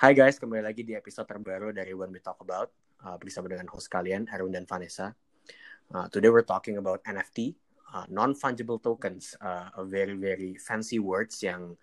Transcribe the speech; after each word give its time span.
Hai 0.00 0.16
guys, 0.16 0.40
kembali 0.40 0.64
lagi 0.64 0.80
di 0.80 0.96
episode 0.96 1.28
terbaru 1.28 1.76
dari 1.76 1.92
When 1.92 2.08
We 2.08 2.24
Talk 2.24 2.40
About 2.40 2.72
uh, 3.04 3.20
bersama 3.20 3.52
dengan 3.52 3.68
host 3.68 3.92
kalian 3.92 4.32
Erwin 4.32 4.56
dan 4.56 4.64
Vanessa. 4.64 5.12
Uh, 5.92 6.08
today 6.08 6.32
we're 6.32 6.40
talking 6.40 6.80
about 6.80 7.04
NFT, 7.04 7.52
uh, 7.92 8.08
non-fungible 8.08 8.80
tokens, 8.80 9.36
uh, 9.44 9.68
a 9.76 9.84
very 9.84 10.16
very 10.16 10.56
fancy 10.56 10.96
words 10.96 11.44
yang 11.44 11.76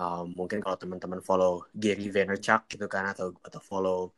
uh, 0.00 0.24
mungkin 0.24 0.64
kalau 0.64 0.80
teman-teman 0.80 1.20
follow 1.20 1.68
Gary 1.76 2.08
Vaynerchuk 2.08 2.72
gitu 2.72 2.88
kan 2.88 3.12
atau 3.12 3.36
atau 3.44 3.60
follow 3.60 4.16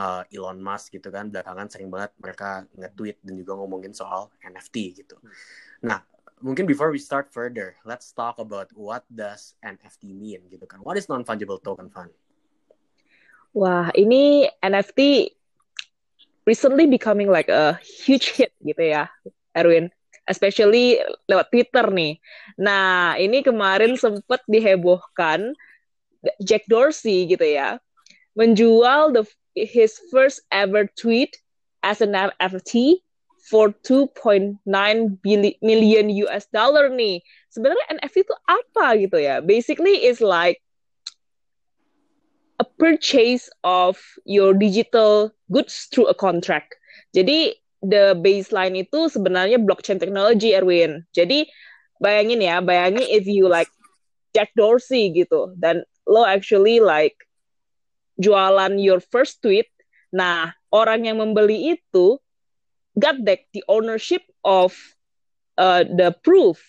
uh, 0.00 0.24
Elon 0.32 0.56
Musk 0.56 0.96
gitu 0.96 1.12
kan 1.12 1.28
belakangan 1.28 1.68
sering 1.68 1.92
banget 1.92 2.16
mereka 2.16 2.64
nge-tweet 2.80 3.20
dan 3.20 3.36
juga 3.36 3.60
ngomongin 3.60 3.92
soal 3.92 4.32
NFT 4.40 5.04
gitu. 5.04 5.20
Nah, 5.84 6.00
mungkin 6.40 6.64
before 6.64 6.88
we 6.88 6.96
start 6.96 7.28
further, 7.28 7.76
let's 7.84 8.08
talk 8.16 8.40
about 8.40 8.72
what 8.72 9.04
does 9.12 9.52
NFT 9.60 10.16
mean 10.16 10.48
gitu 10.48 10.64
kan. 10.64 10.80
What 10.80 10.96
is 10.96 11.12
non-fungible 11.12 11.60
token 11.60 11.92
fund? 11.92 12.16
Wah, 13.56 13.88
ini 13.96 14.44
NFT 14.60 15.32
recently 16.44 16.84
becoming 16.84 17.32
like 17.32 17.48
a 17.48 17.80
huge 17.80 18.36
hit 18.36 18.52
gitu 18.60 18.92
ya, 18.92 19.08
Erwin. 19.56 19.88
Especially 20.28 21.00
lewat 21.24 21.48
Twitter 21.48 21.88
nih. 21.88 22.20
Nah, 22.60 23.16
ini 23.16 23.40
kemarin 23.40 23.96
sempat 23.96 24.44
dihebohkan 24.44 25.56
Jack 26.44 26.68
Dorsey 26.68 27.32
gitu 27.32 27.48
ya, 27.48 27.80
menjual 28.36 29.16
the 29.16 29.24
his 29.56 29.96
first 30.12 30.44
ever 30.52 30.84
tweet 30.98 31.32
as 31.80 32.04
an 32.04 32.12
NFT 32.12 33.00
for 33.48 33.72
2.9 33.86 34.60
million 35.62 36.06
US 36.28 36.44
dollar 36.52 36.92
nih. 36.92 37.24
Sebenarnya 37.48 37.96
NFT 37.96 38.26
itu 38.26 38.36
apa 38.44 39.00
gitu 39.00 39.16
ya? 39.16 39.40
Basically 39.40 40.04
is 40.04 40.20
like 40.20 40.60
a 42.58 42.64
purchase 42.64 43.48
of 43.64 44.00
your 44.24 44.54
digital 44.54 45.32
goods 45.52 45.88
through 45.92 46.08
a 46.08 46.16
contract. 46.16 46.76
Jadi 47.12 47.52
the 47.84 48.16
baseline 48.18 48.76
itu 48.76 49.12
sebenarnya 49.12 49.60
blockchain 49.60 50.00
technology 50.00 50.56
Erwin. 50.56 51.04
Jadi 51.12 51.46
bayangin 52.00 52.40
ya, 52.40 52.60
bayangin 52.64 53.04
if 53.06 53.28
you 53.28 53.48
like 53.48 53.68
Jack 54.32 54.52
Dorsey 54.56 55.12
gitu 55.12 55.52
dan 55.56 55.84
lo 56.04 56.24
actually 56.24 56.80
like 56.80 57.16
jualan 58.20 58.80
your 58.80 59.00
first 59.00 59.40
tweet. 59.40 59.68
Nah, 60.12 60.52
orang 60.72 61.04
yang 61.08 61.20
membeli 61.20 61.76
itu 61.76 62.16
got 62.96 63.20
back 63.24 63.44
the 63.52 63.60
ownership 63.68 64.24
of 64.44 64.72
uh, 65.60 65.84
the 65.84 66.16
proof 66.24 66.60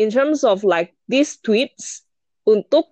in 0.00 0.08
terms 0.08 0.44
of 0.44 0.64
like 0.64 0.96
these 1.08 1.36
tweets 1.44 2.04
untuk 2.48 2.88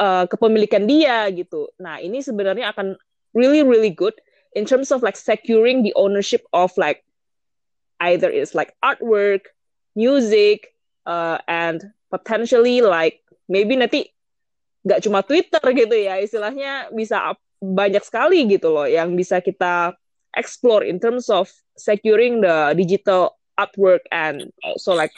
uh, 0.00 0.24
kepemilikan 0.28 0.84
dia 0.88 1.28
gitu. 1.32 1.68
Nah, 1.80 2.00
ini 2.00 2.20
sebenarnya 2.20 2.72
akan 2.72 2.96
really 3.36 3.62
really 3.62 3.92
good 3.92 4.16
in 4.56 4.64
terms 4.64 4.88
of 4.88 5.04
like 5.04 5.16
securing 5.16 5.84
the 5.84 5.92
ownership 5.96 6.44
of 6.56 6.72
like 6.80 7.04
either 8.00 8.28
it's 8.28 8.56
like 8.56 8.76
artwork, 8.84 9.52
music, 9.96 10.72
uh, 11.04 11.40
and 11.48 11.84
potentially 12.08 12.80
like 12.80 13.20
maybe 13.48 13.76
nanti 13.76 14.12
nggak 14.86 15.02
cuma 15.02 15.20
Twitter 15.24 15.60
gitu 15.74 15.96
ya, 15.96 16.20
istilahnya 16.22 16.92
bisa 16.94 17.34
banyak 17.58 18.04
sekali 18.04 18.44
gitu 18.46 18.70
loh 18.70 18.86
yang 18.86 19.16
bisa 19.16 19.40
kita 19.40 19.96
explore 20.36 20.84
in 20.84 21.00
terms 21.00 21.32
of 21.32 21.48
securing 21.74 22.44
the 22.44 22.76
digital 22.76 23.34
artwork 23.56 24.04
and 24.12 24.52
also 24.60 24.92
like 24.92 25.12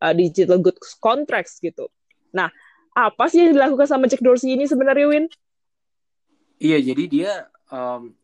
uh, 0.00 0.16
digital 0.16 0.56
goods 0.56 0.96
contracts 0.98 1.60
gitu. 1.60 1.86
Nah, 2.32 2.48
apa 2.96 3.28
sih 3.28 3.44
yang 3.44 3.52
dilakukan 3.52 3.84
sama 3.84 4.08
Jack 4.08 4.24
Dorsey 4.24 4.56
ini 4.56 4.64
sebenarnya 4.64 5.04
Win? 5.04 5.28
Iya, 6.56 6.80
jadi 6.80 7.04
dia 7.04 7.32
um, 7.68 8.16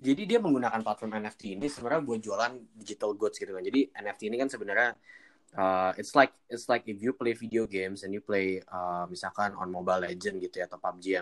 jadi 0.00 0.22
dia 0.24 0.38
menggunakan 0.40 0.80
platform 0.80 1.20
NFT 1.20 1.60
ini 1.60 1.68
sebenarnya 1.68 2.00
buat 2.00 2.24
jualan 2.24 2.56
digital 2.72 3.12
goods 3.12 3.36
gitu 3.36 3.52
kan. 3.52 3.60
Jadi 3.60 3.92
NFT 3.92 4.32
ini 4.32 4.40
kan 4.40 4.48
sebenarnya 4.48 4.96
uh, 5.60 5.92
it's 6.00 6.16
like 6.16 6.32
it's 6.48 6.72
like 6.72 6.88
if 6.88 6.96
you 7.04 7.12
play 7.12 7.36
video 7.36 7.68
games 7.68 8.00
and 8.06 8.16
you 8.16 8.24
play 8.24 8.64
uh, 8.72 9.04
misalkan 9.10 9.52
on 9.60 9.68
Mobile 9.68 10.08
Legend 10.08 10.40
gitu 10.40 10.62
ya 10.62 10.66
atau 10.70 10.78
PUBG 10.78 11.20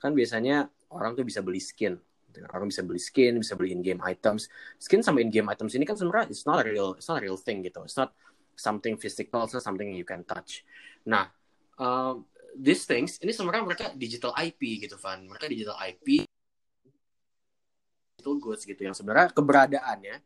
kan 0.00 0.12
biasanya 0.12 0.68
orang 0.92 1.16
tuh 1.16 1.24
bisa 1.24 1.40
beli 1.40 1.58
skin 1.58 1.96
gitu 2.30 2.44
kan. 2.44 2.50
orang 2.52 2.68
bisa 2.68 2.84
beli 2.84 3.00
skin 3.00 3.40
bisa 3.40 3.56
beli 3.56 3.72
in 3.72 3.80
game 3.80 4.00
items 4.04 4.52
skin 4.76 5.00
sama 5.00 5.24
in 5.24 5.32
game 5.32 5.48
items 5.48 5.72
ini 5.72 5.88
kan 5.88 5.96
sebenarnya 5.96 6.28
it's 6.28 6.44
not 6.44 6.60
a 6.60 6.66
real 6.68 6.92
it's 6.94 7.08
not 7.08 7.18
a 7.18 7.22
real 7.24 7.40
thing 7.40 7.64
gitu 7.64 7.80
it's 7.82 7.96
not 7.96 8.12
something 8.54 9.00
physical 9.00 9.44
it's 9.48 9.56
not 9.56 9.64
something 9.64 9.88
you 9.96 10.04
can 10.04 10.20
touch 10.22 10.62
nah 11.08 11.32
uh, 11.80 12.14
these 12.56 12.88
things 12.88 13.20
ini 13.20 13.32
sebenarnya 13.32 13.64
mereka 13.64 13.86
digital 13.92 14.32
IP 14.36 14.88
gitu 14.88 14.96
Van. 15.00 15.24
Mereka 15.28 15.46
digital 15.48 15.76
IP 15.84 16.24
digital 18.16 18.36
goods 18.40 18.66
gitu 18.66 18.80
yang 18.82 18.96
sebenarnya 18.96 19.30
keberadaannya 19.30 20.16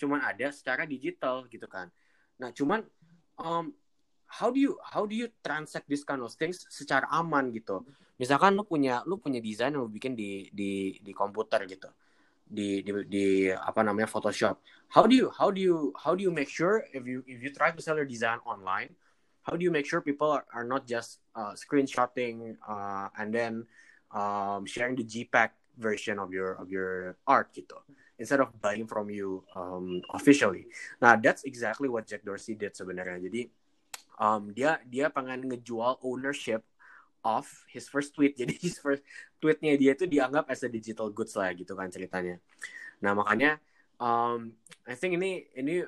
cuman 0.00 0.24
ada 0.24 0.48
secara 0.48 0.88
digital 0.88 1.44
gitu 1.52 1.68
kan. 1.68 1.92
Nah 2.40 2.48
cuman 2.56 2.80
um, 3.36 3.74
how 4.24 4.48
do 4.48 4.56
you 4.56 4.78
how 4.80 5.04
do 5.04 5.12
you 5.12 5.28
transact 5.44 5.84
this 5.90 6.06
kind 6.06 6.24
of 6.24 6.32
things 6.32 6.64
secara 6.72 7.04
aman 7.12 7.52
gitu? 7.52 7.84
Misalkan 8.16 8.56
lu 8.56 8.64
punya 8.64 9.04
lu 9.04 9.20
punya 9.20 9.44
desain 9.44 9.76
yang 9.76 9.84
lu 9.84 9.92
bikin 9.92 10.16
di 10.16 10.48
di 10.54 10.96
di 11.04 11.12
komputer 11.12 11.68
gitu. 11.68 11.92
Di, 12.50 12.82
di 12.82 12.90
di 13.06 13.26
apa 13.52 13.84
namanya 13.86 14.10
Photoshop. 14.10 14.58
How 14.90 15.06
do 15.06 15.14
you 15.14 15.30
how 15.30 15.54
do 15.54 15.60
you 15.62 15.94
how 15.94 16.16
do 16.16 16.22
you 16.24 16.32
make 16.34 16.50
sure 16.50 16.82
if 16.90 17.04
you 17.06 17.22
if 17.28 17.38
you 17.44 17.52
try 17.54 17.70
to 17.70 17.78
sell 17.78 17.94
your 17.94 18.08
design 18.08 18.42
online 18.42 18.90
how 19.50 19.58
do 19.58 19.66
you 19.66 19.74
make 19.74 19.84
sure 19.84 20.00
people 20.00 20.30
are, 20.30 20.46
are 20.54 20.62
not 20.62 20.86
just 20.86 21.18
uh, 21.34 21.58
screenshotting 21.58 22.54
uh, 22.62 23.10
and 23.18 23.34
then 23.34 23.66
um, 24.14 24.62
sharing 24.64 24.94
the 24.94 25.02
JPEG 25.02 25.50
version 25.74 26.22
of 26.22 26.30
your 26.30 26.54
of 26.62 26.70
your 26.70 27.18
art 27.26 27.50
gitu 27.50 27.74
instead 28.14 28.38
of 28.38 28.54
buying 28.62 28.86
from 28.86 29.10
you 29.10 29.42
um, 29.58 29.98
officially. 30.14 30.70
Nah 31.02 31.18
that's 31.18 31.42
exactly 31.42 31.90
what 31.90 32.06
Jack 32.06 32.22
Dorsey 32.22 32.54
did 32.54 32.78
sebenarnya. 32.78 33.26
Jadi 33.26 33.50
um, 34.22 34.54
dia 34.54 34.78
dia 34.86 35.10
pengen 35.10 35.50
ngejual 35.50 35.98
ownership 36.06 36.62
of 37.26 37.50
his 37.66 37.90
first 37.90 38.14
tweet. 38.14 38.36
Jadi 38.40 38.54
his 38.54 38.78
first 38.78 39.02
tweetnya 39.42 39.74
dia 39.74 39.98
itu 39.98 40.06
dianggap 40.06 40.46
as 40.46 40.62
a 40.62 40.70
digital 40.70 41.10
goods 41.10 41.34
lah 41.34 41.50
gitu 41.58 41.74
kan 41.74 41.90
ceritanya. 41.90 42.38
Nah 43.02 43.18
makanya 43.18 43.58
um, 43.98 44.54
I 44.86 44.94
think 44.94 45.18
ini 45.18 45.50
ini 45.58 45.82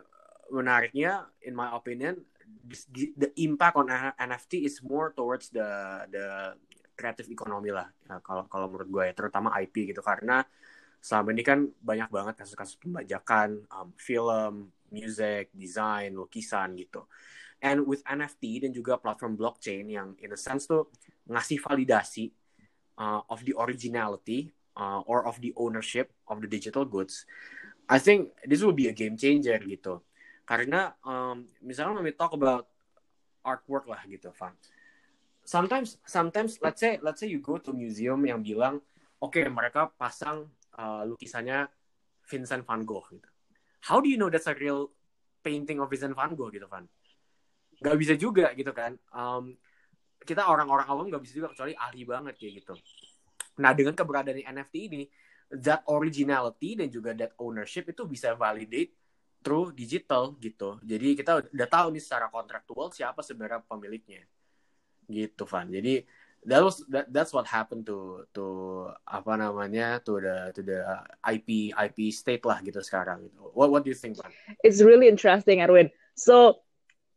menariknya 0.50 1.30
in 1.46 1.54
my 1.54 1.70
opinion 1.72 2.20
the 3.18 3.30
impact 3.40 3.76
on 3.76 3.88
NFT 4.16 4.64
is 4.64 4.80
more 4.82 5.12
towards 5.12 5.50
the 5.50 5.66
the 6.08 6.56
creative 6.96 7.28
economy 7.32 7.72
lah 7.72 7.88
ya, 8.06 8.20
kalau 8.20 8.46
kalau 8.46 8.68
menurut 8.70 8.88
gue 8.88 9.04
ya 9.10 9.14
terutama 9.16 9.52
IP 9.58 9.90
gitu 9.90 10.04
karena 10.04 10.44
selama 11.02 11.34
ini 11.34 11.42
kan 11.42 11.66
banyak 11.82 12.08
banget 12.14 12.34
kasus-kasus 12.38 12.78
pembajakan 12.78 13.66
um, 13.74 13.90
film, 13.98 14.70
music, 14.94 15.50
desain, 15.50 16.14
lukisan 16.14 16.78
gitu. 16.78 17.10
And 17.58 17.82
with 17.82 18.06
NFT 18.06 18.62
dan 18.62 18.70
juga 18.70 19.02
platform 19.02 19.34
blockchain 19.34 19.90
yang 19.90 20.14
in 20.22 20.30
a 20.30 20.38
sense 20.38 20.70
tuh 20.70 20.94
ngasih 21.26 21.58
validasi 21.58 22.30
uh, 23.02 23.22
of 23.26 23.42
the 23.42 23.54
originality 23.58 24.54
uh, 24.78 25.02
or 25.10 25.26
of 25.26 25.42
the 25.42 25.50
ownership 25.58 26.14
of 26.30 26.38
the 26.38 26.46
digital 26.46 26.86
goods, 26.86 27.26
I 27.90 27.98
think 27.98 28.30
this 28.46 28.62
will 28.62 28.74
be 28.74 28.86
a 28.86 28.94
game 28.94 29.18
changer 29.18 29.58
gitu 29.58 30.06
karena 30.52 30.92
um, 31.08 31.48
misalnya 31.64 31.96
when 31.96 32.04
we 32.04 32.12
talk 32.12 32.36
about 32.36 32.68
artwork 33.40 33.88
lah 33.88 34.04
gitu 34.04 34.28
Van. 34.36 34.52
Sometimes 35.48 35.96
sometimes 36.04 36.60
let's 36.60 36.76
say 36.76 37.00
let's 37.00 37.24
say 37.24 37.28
you 37.32 37.40
go 37.40 37.56
to 37.56 37.72
museum 37.72 38.20
yang 38.28 38.44
bilang 38.44 38.84
oke 39.16 39.32
okay, 39.32 39.48
mereka 39.48 39.88
pasang 39.96 40.52
uh, 40.76 41.08
lukisannya 41.08 41.72
Vincent 42.28 42.68
van 42.68 42.84
Gogh 42.84 43.08
gitu. 43.16 43.24
How 43.88 44.04
do 44.04 44.12
you 44.12 44.20
know 44.20 44.28
that's 44.28 44.44
a 44.44 44.52
real 44.52 44.92
painting 45.40 45.80
of 45.80 45.88
Vincent 45.88 46.12
van 46.12 46.36
Gogh 46.36 46.52
gitu 46.52 46.68
Van? 46.68 46.84
Gak 47.80 47.96
bisa 47.96 48.12
juga 48.20 48.52
gitu 48.52 48.76
kan. 48.76 48.92
Um, 49.08 49.56
kita 50.20 50.44
orang-orang 50.44 50.84
awam 50.84 51.08
gak 51.08 51.24
bisa 51.24 51.32
juga 51.40 51.56
kecuali 51.56 51.72
ahli 51.74 52.04
banget 52.04 52.36
kayak 52.36 52.52
gitu. 52.60 52.76
Nah 53.56 53.72
dengan 53.72 53.96
keberadaan 53.96 54.44
NFT 54.44 54.74
ini 54.92 55.02
that 55.64 55.80
originality 55.88 56.76
dan 56.76 56.92
juga 56.92 57.16
that 57.16 57.32
ownership 57.40 57.88
itu 57.88 58.04
bisa 58.04 58.36
validate 58.36 59.01
through 59.42 59.74
digital 59.74 60.38
gitu. 60.38 60.78
Jadi 60.80 61.18
kita 61.18 61.44
udah 61.50 61.68
tahu 61.68 61.86
nih 61.92 62.02
secara 62.02 62.30
kontraktual 62.30 62.94
siapa 62.94 63.20
sebenarnya 63.20 63.60
pemiliknya. 63.66 64.22
Gitu, 65.10 65.42
Van. 65.44 65.66
Jadi 65.68 66.06
that 66.46 66.62
was 66.62 66.82
that, 66.90 67.06
that's 67.10 67.30
what 67.30 67.46
happened 67.46 67.86
to 67.86 68.26
to 68.34 68.44
apa 69.06 69.38
namanya 69.38 70.02
to 70.02 70.18
the 70.18 70.50
to 70.50 70.60
the 70.62 70.82
IP 71.22 71.70
IP 71.70 72.10
state 72.10 72.42
lah 72.42 72.58
gitu 72.62 72.82
sekarang 72.82 73.26
gitu. 73.26 73.50
What 73.54 73.70
what 73.70 73.82
do 73.86 73.90
you 73.90 73.98
think, 73.98 74.18
Van? 74.18 74.30
It's 74.66 74.82
really 74.82 75.06
interesting, 75.06 75.62
Erwin. 75.62 75.90
So 76.18 76.62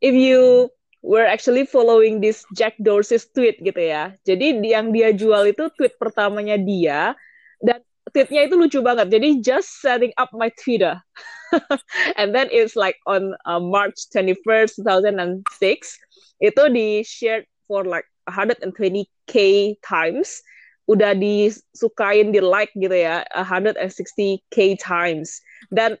if 0.02 0.14
you 0.14 0.70
were 1.06 1.26
actually 1.26 1.66
following 1.66 2.18
this 2.18 2.42
Jack 2.54 2.74
Dorsey's 2.82 3.30
tweet 3.30 3.62
gitu 3.62 3.78
ya. 3.78 4.14
Jadi 4.26 4.58
yang 4.66 4.90
dia 4.90 5.14
jual 5.14 5.46
itu 5.50 5.70
tweet 5.78 5.94
pertamanya 5.98 6.58
dia 6.58 7.14
dan 7.62 7.82
tweetnya 8.10 8.50
itu 8.50 8.54
lucu 8.58 8.82
banget. 8.82 9.10
Jadi 9.14 9.38
just 9.42 9.78
setting 9.78 10.10
up 10.18 10.30
my 10.34 10.50
Twitter. 10.58 10.98
and 12.16 12.34
then 12.34 12.48
it's 12.50 12.76
like 12.76 12.96
on 13.06 13.34
uh, 13.44 13.60
March 13.60 14.08
21st 14.14 14.82
2006 14.82 15.98
itu 16.42 16.62
di 16.72 17.02
shared 17.02 17.46
for 17.66 17.84
like 17.84 18.06
120k 18.28 19.74
times. 19.82 20.42
Udah 20.86 21.18
disukain 21.18 22.30
di 22.30 22.38
like 22.38 22.70
gitu 22.78 22.94
ya 22.94 23.26
160k 23.34 24.78
times. 24.78 25.42
Dan 25.74 25.98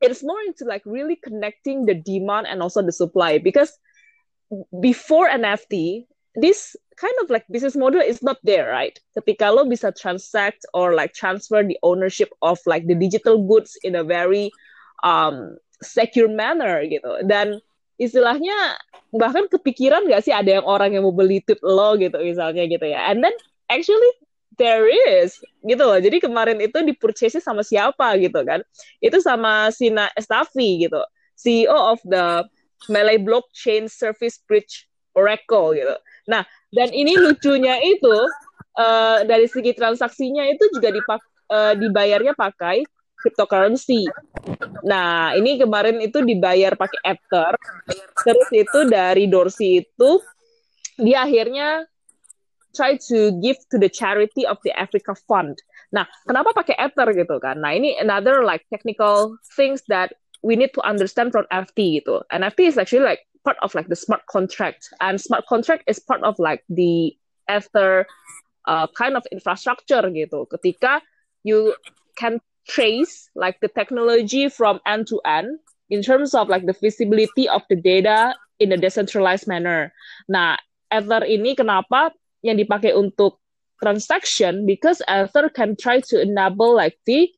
it's 0.00 0.24
more 0.24 0.40
into 0.44 0.64
like 0.64 0.84
really 0.84 1.16
connecting 1.20 1.84
the 1.84 1.96
demand 1.96 2.48
and 2.48 2.60
also 2.60 2.80
the 2.80 2.92
supply 2.92 3.36
because 3.40 3.72
before 4.80 5.28
NFT 5.28 6.06
this 6.36 6.76
kind 6.96 7.14
of 7.22 7.28
like 7.28 7.44
business 7.52 7.76
model 7.76 8.00
is 8.00 8.24
not 8.24 8.40
there 8.42 8.72
right 8.72 8.98
ketika 9.16 9.52
lo 9.52 9.64
bisa 9.68 9.92
transact 9.92 10.64
or 10.72 10.96
like 10.96 11.12
transfer 11.12 11.60
the 11.62 11.78
ownership 11.84 12.32
of 12.40 12.56
like 12.64 12.88
the 12.88 12.96
digital 12.96 13.40
goods 13.40 13.76
in 13.84 13.96
a 13.96 14.04
very 14.04 14.48
um, 15.04 15.56
secure 15.84 16.28
manner 16.28 16.80
gitu 16.88 17.20
dan 17.28 17.60
istilahnya 17.96 18.76
bahkan 19.12 19.48
kepikiran 19.48 20.04
gak 20.08 20.24
sih 20.24 20.32
ada 20.32 20.60
yang 20.60 20.66
orang 20.68 20.92
yang 20.92 21.04
mau 21.04 21.12
beli 21.12 21.40
tweet 21.44 21.60
lo 21.64 21.96
gitu 21.96 22.16
misalnya 22.20 22.64
gitu 22.68 22.84
ya 22.84 23.08
and 23.08 23.24
then 23.24 23.32
actually 23.72 24.12
there 24.56 24.88
is 24.88 25.36
gitu 25.64 25.84
loh. 25.84 26.00
Jadi 26.00 26.20
kemarin 26.20 26.58
itu 26.60 26.80
di 26.82 26.96
purchase 26.96 27.40
sama 27.40 27.62
siapa 27.62 28.16
gitu 28.20 28.40
kan. 28.44 28.60
Itu 29.00 29.20
sama 29.20 29.70
Sina 29.72 30.08
Estafi 30.16 30.88
gitu. 30.88 31.00
CEO 31.36 31.76
of 31.76 32.00
the 32.08 32.44
Melee 32.88 33.20
Blockchain 33.20 33.88
Service 33.88 34.40
Bridge 34.48 34.88
Oracle 35.12 35.76
gitu. 35.76 35.96
Nah, 36.26 36.42
dan 36.74 36.90
ini 36.90 37.14
lucunya 37.14 37.78
itu 37.82 38.16
uh, 38.78 39.22
dari 39.22 39.46
segi 39.46 39.72
transaksinya 39.72 40.46
itu 40.50 40.66
juga 40.74 40.90
dipak 40.90 41.20
uh, 41.50 41.74
dibayarnya 41.78 42.34
pakai 42.34 42.82
cryptocurrency. 43.16 44.06
Nah, 44.84 45.34
ini 45.34 45.58
kemarin 45.58 45.98
itu 45.98 46.22
dibayar 46.22 46.76
pakai 46.76 47.16
Ether. 47.16 47.52
Terus 48.22 48.48
itu 48.52 48.78
dari 48.86 49.26
Dorsey 49.26 49.82
itu 49.82 50.20
dia 51.00 51.24
akhirnya 51.24 51.84
try 52.76 53.00
to 53.00 53.32
give 53.40 53.56
to 53.72 53.80
the 53.80 53.88
charity 53.88 54.44
of 54.44 54.60
the 54.62 54.70
Africa 54.76 55.16
Fund. 55.26 55.56
Nah, 55.90 56.04
kenapa 56.28 56.52
pakai 56.52 56.76
Ether 56.76 57.08
gitu 57.16 57.40
kan? 57.40 57.64
Nah, 57.64 57.72
ini 57.72 57.96
another 57.96 58.44
like 58.44 58.62
technical 58.68 59.40
things 59.56 59.80
that 59.88 60.12
we 60.44 60.54
need 60.54 60.70
to 60.76 60.82
understand 60.84 61.32
from 61.32 61.48
NFT 61.48 62.04
gitu. 62.04 62.20
NFT 62.28 62.70
is 62.70 62.76
actually 62.76 63.02
like 63.02 63.24
part 63.46 63.56
of 63.62 63.70
like 63.78 63.86
the 63.86 63.94
smart 63.94 64.26
contract, 64.26 64.90
and 64.98 65.22
smart 65.22 65.46
contract 65.46 65.86
is 65.86 66.02
part 66.02 66.26
of 66.26 66.34
like 66.42 66.66
the 66.66 67.14
Ether 67.46 68.02
uh, 68.66 68.90
kind 68.98 69.14
of 69.14 69.22
infrastructure 69.30 70.02
gitu. 70.10 70.50
Ketika 70.50 70.98
you 71.46 71.78
can 72.18 72.42
trace 72.66 73.30
like 73.38 73.62
the 73.62 73.70
technology 73.70 74.50
from 74.50 74.82
end 74.82 75.06
to 75.06 75.22
end 75.22 75.62
in 75.94 76.02
terms 76.02 76.34
of 76.34 76.50
like 76.50 76.66
the 76.66 76.74
visibility 76.82 77.46
of 77.46 77.62
the 77.70 77.78
data 77.78 78.34
in 78.58 78.74
a 78.74 78.78
decentralized 78.78 79.46
manner. 79.46 79.94
Nah, 80.26 80.58
Ether 80.90 81.22
ini 81.22 81.54
kenapa 81.54 82.10
yang 82.42 82.58
dipakai 82.58 82.90
untuk 82.90 83.38
transaction 83.78 84.66
because 84.66 84.98
Ether 85.06 85.46
can 85.54 85.78
try 85.78 86.02
to 86.10 86.18
enable 86.18 86.74
like 86.74 86.98
the 87.06 87.30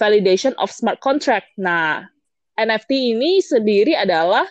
validation 0.00 0.56
of 0.56 0.72
smart 0.72 1.04
contract. 1.04 1.52
Nah, 1.60 2.08
NFT 2.56 3.16
ini 3.16 3.44
sendiri 3.44 3.92
adalah 3.96 4.48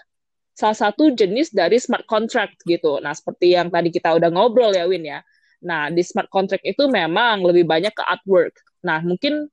salah 0.61 0.77
satu 0.77 1.09
jenis 1.09 1.49
dari 1.49 1.81
smart 1.81 2.05
contract 2.05 2.61
gitu. 2.69 3.01
Nah, 3.01 3.17
seperti 3.17 3.57
yang 3.57 3.73
tadi 3.73 3.89
kita 3.89 4.13
udah 4.13 4.29
ngobrol 4.29 4.69
ya 4.69 4.85
Win 4.85 5.01
ya. 5.01 5.25
Nah, 5.65 5.89
di 5.89 6.05
smart 6.05 6.29
contract 6.29 6.61
itu 6.61 6.85
memang 6.85 7.41
lebih 7.41 7.65
banyak 7.65 7.89
ke 7.89 8.03
artwork. 8.05 8.53
Nah, 8.85 9.01
mungkin 9.01 9.49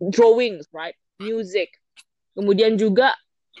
drawings, 0.00 0.64
right? 0.72 0.96
Music. 1.20 1.68
Kemudian 2.32 2.80
juga 2.80 3.12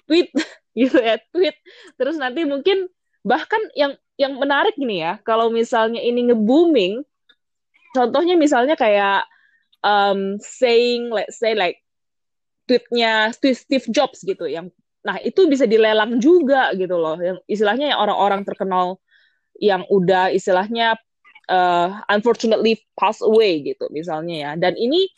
tweet 0.08 0.32
gitu 0.80 0.96
ya, 0.96 1.20
tweet. 1.28 1.56
Terus 2.00 2.16
nanti 2.16 2.48
mungkin 2.48 2.88
bahkan 3.20 3.60
yang 3.76 3.92
yang 4.16 4.40
menarik 4.40 4.72
gini 4.74 5.04
ya, 5.04 5.20
kalau 5.22 5.52
misalnya 5.52 6.00
ini 6.00 6.32
nge-booming, 6.32 7.04
contohnya 7.92 8.34
misalnya 8.34 8.74
kayak 8.74 9.28
um, 9.84 10.40
saying, 10.40 11.12
let's 11.12 11.36
say 11.36 11.52
like 11.52 11.78
tweetnya 12.64 13.30
Steve 13.36 13.86
Jobs 13.92 14.24
gitu, 14.24 14.48
yang 14.48 14.72
nah 15.08 15.16
itu 15.24 15.48
bisa 15.48 15.64
dilelang 15.64 16.20
juga 16.20 16.76
gitu 16.76 17.00
loh, 17.00 17.16
yang 17.16 17.40
istilahnya 17.48 17.96
yang 17.96 18.00
orang-orang 18.04 18.44
terkenal 18.44 19.00
yang 19.56 19.88
udah 19.88 20.28
istilahnya 20.28 21.00
uh, 21.48 22.04
unfortunately 22.12 22.76
pass 23.00 23.24
away 23.24 23.64
gitu 23.64 23.88
misalnya 23.88 24.36
ya, 24.36 24.50
dan 24.60 24.76
ini 24.76 25.08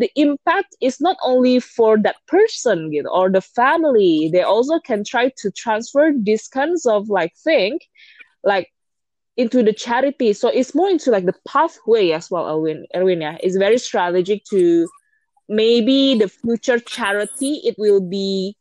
the 0.00 0.08
impact 0.16 0.72
is 0.80 1.02
not 1.04 1.20
only 1.20 1.60
for 1.60 2.00
that 2.00 2.16
person 2.24 2.88
gitu, 2.88 3.04
or 3.12 3.28
the 3.28 3.42
family, 3.42 4.32
they 4.32 4.40
also 4.40 4.80
can 4.80 5.04
try 5.04 5.28
to 5.36 5.50
transfer 5.52 6.14
these 6.16 6.48
kinds 6.48 6.88
of 6.88 7.10
like 7.12 7.36
thing 7.36 7.76
like 8.40 8.72
into 9.36 9.60
the 9.60 9.74
charity. 9.74 10.32
So 10.32 10.48
it's 10.48 10.72
more 10.72 10.88
into 10.88 11.10
like 11.10 11.26
the 11.26 11.36
pathway 11.44 12.16
as 12.16 12.30
well, 12.30 12.48
Erwin. 12.48 12.86
Erwin, 12.96 13.20
yeah, 13.20 13.36
it's 13.42 13.58
very 13.58 13.76
strategic 13.76 14.46
to 14.48 14.88
maybe 15.50 16.16
the 16.16 16.30
future 16.30 16.78
charity 16.78 17.60
it 17.66 17.74
will 17.76 18.00
be 18.00 18.56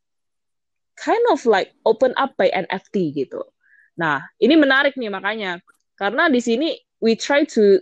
kind 1.00 1.24
of 1.32 1.48
like 1.48 1.72
open 1.88 2.12
up 2.20 2.36
by 2.36 2.52
NFT 2.52 3.16
gitu. 3.16 3.48
Nah, 3.96 4.24
ini 4.40 4.60
menarik 4.60 5.00
nih 5.00 5.12
makanya 5.12 5.64
karena 5.96 6.28
di 6.28 6.44
sini 6.44 6.76
we 7.00 7.16
try 7.16 7.48
to 7.56 7.80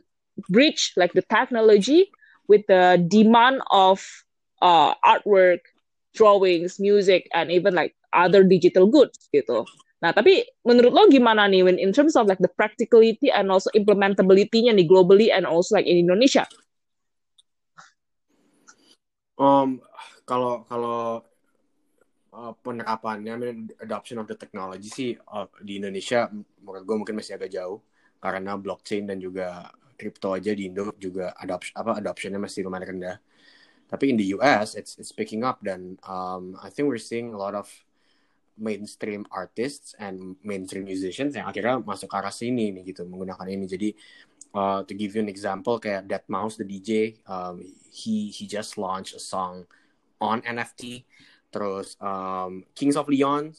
bridge 0.49 0.93
like 0.93 1.13
the 1.17 1.25
technology 1.25 2.09
with 2.45 2.61
the 2.69 3.01
demand 3.09 3.61
of 3.73 4.01
uh, 4.61 4.93
artwork, 5.01 5.65
drawings, 6.13 6.77
music, 6.77 7.25
and 7.33 7.49
even 7.49 7.73
like 7.73 7.97
other 8.13 8.45
digital 8.45 8.85
goods 8.89 9.29
gitu. 9.33 9.65
Nah, 9.97 10.13
tapi 10.13 10.45
menurut 10.61 10.93
lo 10.93 11.03
gimana 11.09 11.49
nih 11.49 11.65
when 11.65 11.81
in 11.81 11.89
terms 11.89 12.13
of 12.13 12.29
like 12.29 12.37
the 12.37 12.53
practicality 12.53 13.33
and 13.33 13.49
also 13.49 13.73
implementability-nya 13.73 14.73
nih 14.77 14.85
globally 14.85 15.33
and 15.33 15.49
also 15.49 15.73
like 15.73 15.89
in 15.89 15.97
Indonesia? 15.97 16.45
Um, 19.37 19.81
kalau 20.25 20.65
kalau 20.65 21.21
uh, 22.37 22.53
penerapannya, 22.61 23.33
I 23.33 23.39
mean, 23.41 23.59
adoption 23.81 24.21
of 24.21 24.29
the 24.29 24.37
technology 24.37 24.89
sih 24.93 25.11
uh, 25.17 25.49
di 25.65 25.81
Indonesia 25.81 26.29
menurut 26.61 26.83
gue 26.85 26.95
mungkin 27.01 27.15
masih 27.17 27.41
agak 27.41 27.49
jauh. 27.49 27.81
Karena 28.17 28.57
blockchain 28.57 29.09
dan 29.09 29.17
juga 29.21 29.69
crypto 29.97 30.33
aja 30.33 30.53
di 30.53 30.69
Indo 30.69 30.93
juga 30.97 31.33
adoption 31.37 31.73
apa 31.73 31.97
adoptionnya 31.97 32.37
masih 32.37 32.65
lumayan 32.65 32.97
rendah. 32.97 33.17
Tapi 33.89 34.13
in 34.13 34.17
the 34.17 34.37
US 34.37 34.77
it's 34.77 34.97
it's 35.01 35.13
picking 35.13 35.41
up 35.41 35.61
dan 35.65 35.97
um, 36.05 36.53
I 36.61 36.69
think 36.69 36.89
we're 36.89 37.01
seeing 37.01 37.33
a 37.33 37.39
lot 37.39 37.57
of 37.57 37.69
mainstream 38.57 39.25
artists 39.29 39.93
and 40.01 40.33
mainstream 40.41 40.85
musicians 40.85 41.37
yang 41.37 41.45
akhirnya 41.45 41.77
masuk 41.77 42.09
ke 42.09 42.15
arah 42.17 42.33
sini 42.33 42.73
nih 42.73 42.93
gitu 42.93 43.05
menggunakan 43.05 43.45
ini. 43.49 43.65
Jadi 43.69 43.89
uh, 44.57 44.81
to 44.85 44.97
give 44.97 45.13
you 45.13 45.21
an 45.21 45.29
example 45.29 45.77
kayak 45.77 46.09
Dead 46.09 46.25
Mouse 46.25 46.57
the 46.57 46.65
DJ 46.65 47.21
um, 47.29 47.61
he 47.93 48.33
he 48.33 48.49
just 48.49 48.81
launched 48.81 49.13
a 49.13 49.21
song 49.21 49.69
on 50.17 50.41
NFT 50.41 51.05
terus 51.51 51.95
um, 52.01 52.63
Kings 52.75 52.95
of 52.95 53.07
Leon 53.07 53.55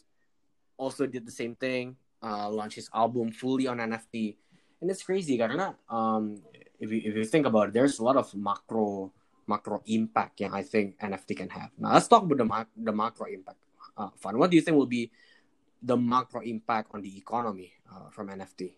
also 0.76 1.06
did 1.06 1.26
the 1.26 1.34
same 1.34 1.54
thing 1.54 1.96
uh, 2.22 2.48
launch 2.48 2.76
his 2.76 2.90
album 2.94 3.32
fully 3.32 3.66
on 3.66 3.78
NFT 3.78 4.36
and 4.80 4.90
it's 4.90 5.02
crazy 5.02 5.38
karena 5.38 5.74
um, 5.90 6.38
if 6.78 6.90
you 6.92 7.00
if 7.02 7.14
you 7.16 7.24
think 7.24 7.46
about 7.46 7.70
it 7.70 7.74
there's 7.74 7.98
a 7.98 8.04
lot 8.04 8.16
of 8.16 8.30
macro 8.34 9.10
macro 9.48 9.80
impact 9.88 10.44
yang 10.44 10.52
I 10.52 10.62
think 10.62 11.00
NFT 11.00 11.34
can 11.34 11.50
have 11.50 11.72
now 11.80 11.96
let's 11.96 12.06
talk 12.06 12.22
about 12.22 12.38
the, 12.38 12.48
the 12.76 12.94
macro 12.94 13.26
impact 13.26 13.58
uh, 13.98 14.10
fund. 14.16 14.38
What 14.38 14.50
do 14.50 14.56
you 14.56 14.62
think 14.62 14.76
will 14.76 14.86
be 14.86 15.10
the 15.82 15.96
macro 15.96 16.40
impact 16.40 16.94
on 16.94 17.02
the 17.02 17.16
economy 17.16 17.72
uh, 17.90 18.10
from 18.10 18.28
NFT? 18.28 18.72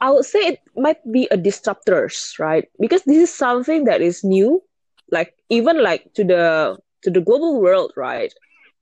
I 0.00 0.10
would 0.10 0.26
say 0.26 0.40
it 0.40 0.60
might 0.76 1.00
be 1.10 1.26
a 1.30 1.38
disruptors, 1.38 2.38
right? 2.38 2.68
Because 2.78 3.02
this 3.04 3.16
is 3.16 3.32
something 3.32 3.84
that 3.84 4.02
is 4.02 4.22
new, 4.22 4.62
like 5.10 5.34
even 5.48 5.82
like 5.82 6.12
to 6.14 6.24
the 6.24 6.76
to 7.04 7.10
the 7.10 7.20
global 7.20 7.60
world, 7.60 7.92
right? 7.96 8.32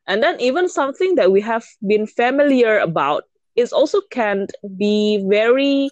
And 0.06 0.22
then 0.22 0.40
even 0.40 0.68
something 0.68 1.14
that 1.16 1.30
we 1.30 1.40
have 1.42 1.64
been 1.86 2.06
familiar 2.06 2.78
about 2.78 3.24
is 3.54 3.72
also 3.72 4.00
can 4.10 4.46
be 4.76 5.24
very 5.28 5.90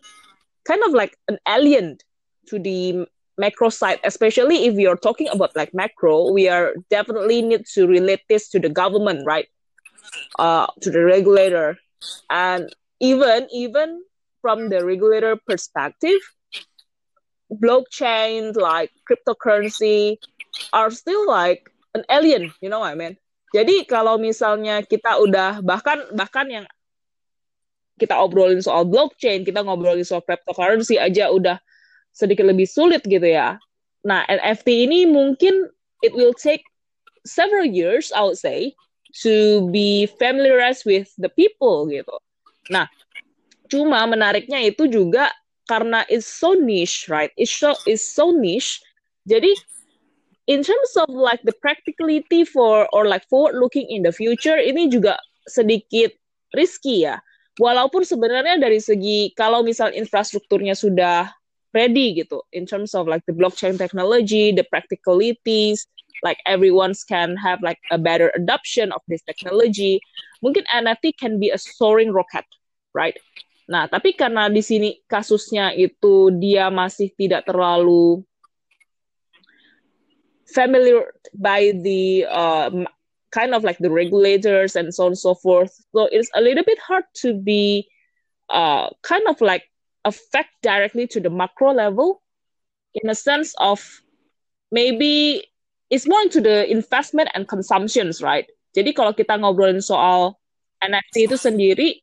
kind 0.64 0.82
of 0.84 0.92
like 0.92 1.16
an 1.28 1.38
alien 1.46 1.98
to 2.46 2.58
the 2.58 3.06
macro 3.38 3.68
side, 3.68 4.00
especially 4.04 4.66
if 4.66 4.74
you're 4.74 4.96
talking 4.96 5.28
about 5.28 5.54
like 5.56 5.72
macro, 5.74 6.30
we 6.30 6.48
are 6.48 6.74
definitely 6.90 7.42
need 7.42 7.64
to 7.74 7.86
relate 7.86 8.20
this 8.28 8.48
to 8.50 8.58
the 8.58 8.68
government, 8.68 9.24
right? 9.26 9.48
Uh, 10.38 10.66
to 10.80 10.90
the 10.90 11.04
regulator, 11.04 11.78
and 12.30 12.74
even 13.00 13.46
even 13.52 14.02
from 14.40 14.68
the 14.68 14.84
regulator 14.84 15.36
perspective, 15.36 16.20
blockchain 17.52 18.56
like 18.56 18.90
cryptocurrency 19.08 20.16
are 20.72 20.90
still 20.90 21.26
like 21.26 21.70
an 21.94 22.02
alien, 22.08 22.52
you 22.62 22.68
know 22.70 22.80
what 22.80 22.92
I 22.92 22.98
mean? 22.98 23.18
Jadi 23.50 23.82
kalau 23.86 24.14
misalnya 24.14 24.82
kita 24.86 25.18
udah 25.18 25.58
bahkan 25.62 25.98
bahkan 26.14 26.46
yang 26.46 26.66
kita 27.98 28.16
obrolin 28.16 28.62
soal 28.62 28.86
blockchain, 28.86 29.42
kita 29.42 29.60
ngobrolin 29.60 30.06
soal 30.06 30.22
cryptocurrency 30.24 30.96
aja 30.96 31.28
udah 31.28 31.58
sedikit 32.14 32.46
lebih 32.46 32.64
sulit 32.64 33.02
gitu 33.04 33.26
ya. 33.26 33.58
Nah, 34.06 34.24
NFT 34.24 34.88
ini 34.88 35.04
mungkin 35.04 35.68
it 36.00 36.16
will 36.16 36.32
take 36.32 36.64
several 37.28 37.68
years, 37.68 38.08
I 38.14 38.24
would 38.24 38.40
say, 38.40 38.72
to 39.20 39.66
be 39.68 40.08
familiarized 40.16 40.88
with 40.88 41.12
the 41.20 41.28
people 41.28 41.90
gitu. 41.90 42.16
Nah, 42.72 42.88
cuma 43.68 44.06
menariknya 44.08 44.62
itu 44.64 44.88
juga 44.88 45.28
karena 45.68 46.06
it's 46.08 46.26
so 46.26 46.56
niche, 46.56 47.10
right? 47.12 47.34
It's 47.36 47.52
so 47.52 47.76
it's 47.84 48.02
so 48.02 48.32
niche. 48.32 48.80
Jadi 49.28 49.52
in 50.50 50.66
terms 50.66 50.92
of 50.98 51.06
like 51.14 51.38
the 51.46 51.54
practicality 51.62 52.42
for 52.42 52.90
or 52.90 53.06
like 53.06 53.22
forward 53.30 53.54
looking 53.54 53.86
in 53.86 54.02
the 54.02 54.10
future 54.10 54.58
ini 54.58 54.90
juga 54.90 55.14
sedikit 55.46 56.10
risky 56.58 57.06
ya. 57.06 57.22
Walaupun 57.62 58.02
sebenarnya 58.02 58.58
dari 58.58 58.82
segi 58.82 59.30
kalau 59.38 59.62
misal 59.62 59.94
infrastrukturnya 59.94 60.74
sudah 60.74 61.30
ready 61.70 62.18
gitu 62.18 62.42
in 62.50 62.66
terms 62.66 62.98
of 62.98 63.06
like 63.06 63.22
the 63.30 63.36
blockchain 63.36 63.78
technology, 63.78 64.50
the 64.50 64.66
practicalities, 64.74 65.86
like 66.26 66.42
everyone 66.50 66.98
can 67.06 67.38
have 67.38 67.62
like 67.62 67.78
a 67.94 67.98
better 68.00 68.34
adoption 68.34 68.90
of 68.90 69.02
this 69.06 69.22
technology. 69.22 70.02
Mungkin 70.42 70.66
NFT 70.66 71.14
can 71.14 71.38
be 71.38 71.54
a 71.54 71.60
soaring 71.60 72.10
rocket, 72.10 72.48
right? 72.90 73.14
Nah, 73.70 73.86
tapi 73.86 74.18
karena 74.18 74.50
di 74.50 74.66
sini 74.66 74.98
kasusnya 75.06 75.70
itu 75.78 76.34
dia 76.42 76.74
masih 76.74 77.14
tidak 77.14 77.46
terlalu 77.46 78.26
familiar 80.54 81.12
by 81.34 81.72
the 81.82 82.26
uh, 82.28 82.70
kind 83.30 83.54
of 83.54 83.64
like 83.64 83.78
the 83.78 83.90
regulators 83.90 84.76
and 84.76 84.92
so 84.94 85.04
on 85.04 85.12
and 85.12 85.18
so 85.18 85.34
forth. 85.34 85.72
So 85.92 86.08
it's 86.10 86.30
a 86.34 86.40
little 86.40 86.64
bit 86.64 86.78
hard 86.78 87.04
to 87.22 87.34
be 87.34 87.88
uh, 88.48 88.90
kind 89.02 89.26
of 89.28 89.40
like 89.40 89.64
affect 90.04 90.50
directly 90.62 91.06
to 91.08 91.20
the 91.20 91.30
macro 91.30 91.72
level 91.72 92.22
in 92.94 93.08
a 93.10 93.14
sense 93.14 93.54
of 93.58 94.02
maybe 94.72 95.44
it's 95.90 96.06
more 96.06 96.20
into 96.22 96.40
the 96.40 96.70
investment 96.70 97.28
and 97.34 97.46
consumptions, 97.46 98.22
right? 98.22 98.46
Jadi 98.74 98.94
kalau 98.94 99.10
kita 99.14 99.34
ngobrolin 99.34 99.82
soal 99.82 100.38
NFT 100.78 101.26
itu 101.26 101.36
sendiri, 101.36 101.98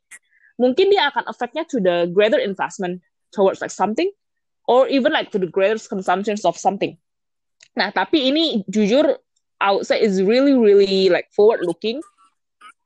mungkin 0.59 0.91
dia 0.91 1.07
akan 1.07 1.27
efeknya 1.31 1.63
to 1.71 1.79
the 1.79 2.11
greater 2.11 2.37
investment 2.37 2.99
towards 3.31 3.63
like 3.63 3.71
something, 3.71 4.11
or 4.67 4.91
even 4.91 5.15
like 5.15 5.31
to 5.31 5.39
the 5.39 5.47
greater 5.47 5.79
consumptions 5.79 6.43
of 6.43 6.59
something. 6.59 6.99
Nah, 7.77 7.93
tapi 7.93 8.33
ini 8.33 8.65
jujur 8.65 9.21
I 9.61 9.69
would 9.69 9.85
say 9.85 10.01
is 10.01 10.21
really 10.21 10.57
really 10.57 11.09
like 11.13 11.29
forward 11.29 11.61
looking. 11.61 12.01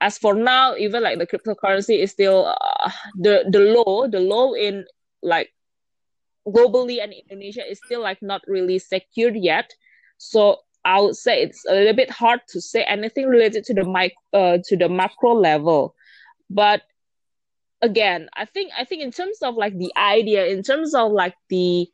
As 0.03 0.17
for 0.17 0.33
now, 0.33 0.75
even 0.75 1.03
like 1.03 1.19
the 1.19 1.27
cryptocurrency 1.27 2.03
is 2.03 2.11
still 2.11 2.51
uh, 2.51 2.91
the 3.15 3.47
the 3.47 3.71
law, 3.71 4.07
the 4.07 4.19
law 4.19 4.51
in 4.51 4.83
like 5.23 5.53
globally 6.43 6.99
and 6.99 7.13
Indonesia 7.13 7.63
is 7.63 7.79
still 7.85 8.01
like 8.01 8.19
not 8.19 8.41
really 8.47 8.79
secured 8.79 9.37
yet. 9.37 9.71
So 10.17 10.65
I 10.83 10.99
would 10.99 11.15
say 11.15 11.43
it's 11.43 11.63
a 11.69 11.73
little 11.73 11.93
bit 11.93 12.09
hard 12.09 12.41
to 12.49 12.59
say 12.59 12.83
anything 12.83 13.27
related 13.27 13.63
to 13.69 13.73
the 13.73 13.85
mic 13.85 14.17
uh, 14.33 14.57
to 14.65 14.75
the 14.75 14.89
macro 14.89 15.37
level. 15.37 15.95
But 16.49 16.81
again, 17.81 18.27
I 18.33 18.45
think 18.45 18.71
I 18.77 18.85
think 18.85 19.03
in 19.03 19.11
terms 19.11 19.39
of 19.45 19.55
like 19.55 19.77
the 19.77 19.93
idea, 19.95 20.47
in 20.47 20.63
terms 20.63 20.95
of 20.95 21.11
like 21.11 21.35
the 21.49 21.87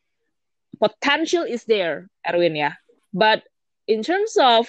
potential 0.79 1.43
is 1.43 1.65
there, 1.65 2.09
Erwin 2.23 2.55
ya. 2.55 2.71
But 3.13 3.47
in 3.87 4.03
terms 4.03 4.35
of 4.39 4.67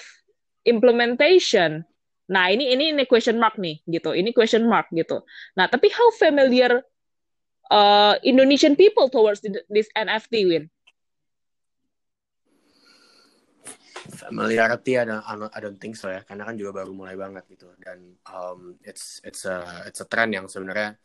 implementation, 0.64 1.84
nah 2.28 2.52
ini 2.52 2.72
ini 2.72 2.94
ini 2.94 3.04
question 3.08 3.40
mark 3.40 3.56
nih 3.56 3.82
gitu. 3.88 4.14
Ini 4.14 4.30
question 4.36 4.66
mark 4.66 4.90
gitu. 4.94 5.24
Nah, 5.58 5.66
tapi 5.66 5.90
how 5.90 6.08
familiar 6.16 6.82
uh, 7.70 8.14
Indonesian 8.22 8.76
people 8.76 9.08
towards 9.08 9.42
this 9.68 9.88
NFT, 9.96 10.48
Win? 10.48 10.70
familiarity 14.08 14.96
ada 14.96 15.20
I 15.26 15.60
don't 15.60 15.76
think 15.76 15.94
so 15.94 16.08
ya 16.08 16.24
karena 16.24 16.48
kan 16.48 16.56
juga 16.56 16.80
baru 16.82 16.96
mulai 16.96 17.14
banget 17.14 17.44
gitu 17.52 17.68
dan 17.84 18.16
um, 18.32 18.80
it's 18.80 19.20
it's 19.22 19.44
a 19.44 19.84
it's 19.84 20.00
a 20.00 20.08
trend 20.08 20.32
yang 20.32 20.48
sebenarnya 20.48 20.96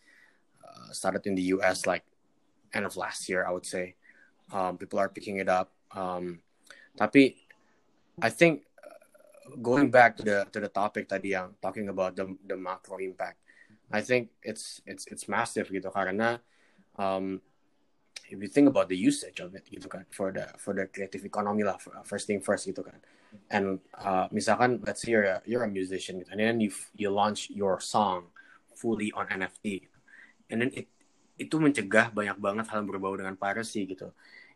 uh, 0.64 0.90
started 0.96 1.28
in 1.28 1.36
the 1.36 1.52
US 1.58 1.84
like 1.84 2.08
end 2.72 2.88
of 2.88 2.96
last 2.96 3.28
year 3.28 3.44
I 3.44 3.52
would 3.52 3.68
say 3.68 4.00
um, 4.56 4.80
people 4.80 4.98
are 5.04 5.12
picking 5.12 5.44
it 5.44 5.52
up 5.52 5.76
um, 5.92 6.40
tapi 6.94 7.38
I 8.22 8.30
think 8.30 8.66
uh, 8.78 9.58
going 9.62 9.90
back 9.90 10.18
to 10.18 10.24
the 10.24 10.38
to 10.54 10.58
the 10.62 10.70
topic 10.70 11.10
tadi 11.10 11.34
yang 11.34 11.58
talking 11.58 11.90
about 11.90 12.14
the 12.14 12.30
the 12.46 12.58
macro 12.58 13.02
impact, 13.02 13.42
I 13.90 14.02
think 14.06 14.34
it's 14.46 14.82
it's 14.86 15.10
it's 15.10 15.26
massive 15.26 15.70
gitu. 15.74 15.90
Karena 15.90 16.38
um, 16.98 17.42
if 18.30 18.38
you 18.38 18.50
think 18.50 18.70
about 18.70 18.90
the 18.90 18.98
usage 18.98 19.42
of 19.42 19.54
it 19.58 19.66
gitu 19.66 19.90
kan 19.90 20.06
for 20.14 20.30
the 20.30 20.46
for 20.62 20.78
the 20.78 20.86
creative 20.90 21.26
economy 21.26 21.66
lah 21.66 21.78
first 22.06 22.30
thing 22.30 22.42
first 22.42 22.70
gitu 22.70 22.86
kan. 22.86 23.02
And 23.50 23.82
uh, 23.98 24.30
misalkan 24.30 24.86
let's 24.86 25.02
say 25.02 25.18
you're 25.18 25.26
a, 25.26 25.42
you're 25.50 25.66
a 25.66 25.72
musician 25.72 26.22
gitu, 26.22 26.30
and 26.30 26.38
then 26.38 26.62
you 26.62 26.70
you 26.94 27.10
launch 27.10 27.50
your 27.50 27.82
song 27.82 28.30
fully 28.78 29.10
on 29.14 29.26
NFT 29.30 29.90
and 30.50 30.62
then 30.62 30.72
it 30.74 30.90
itu 31.42 31.58
mencegah 31.58 32.14
banyak 32.14 32.38
banget 32.38 32.66
hal 32.70 32.86
yang 32.86 32.90
berbau 32.90 33.18
dengan 33.18 33.34
piracy 33.34 33.90
gitu 33.90 34.14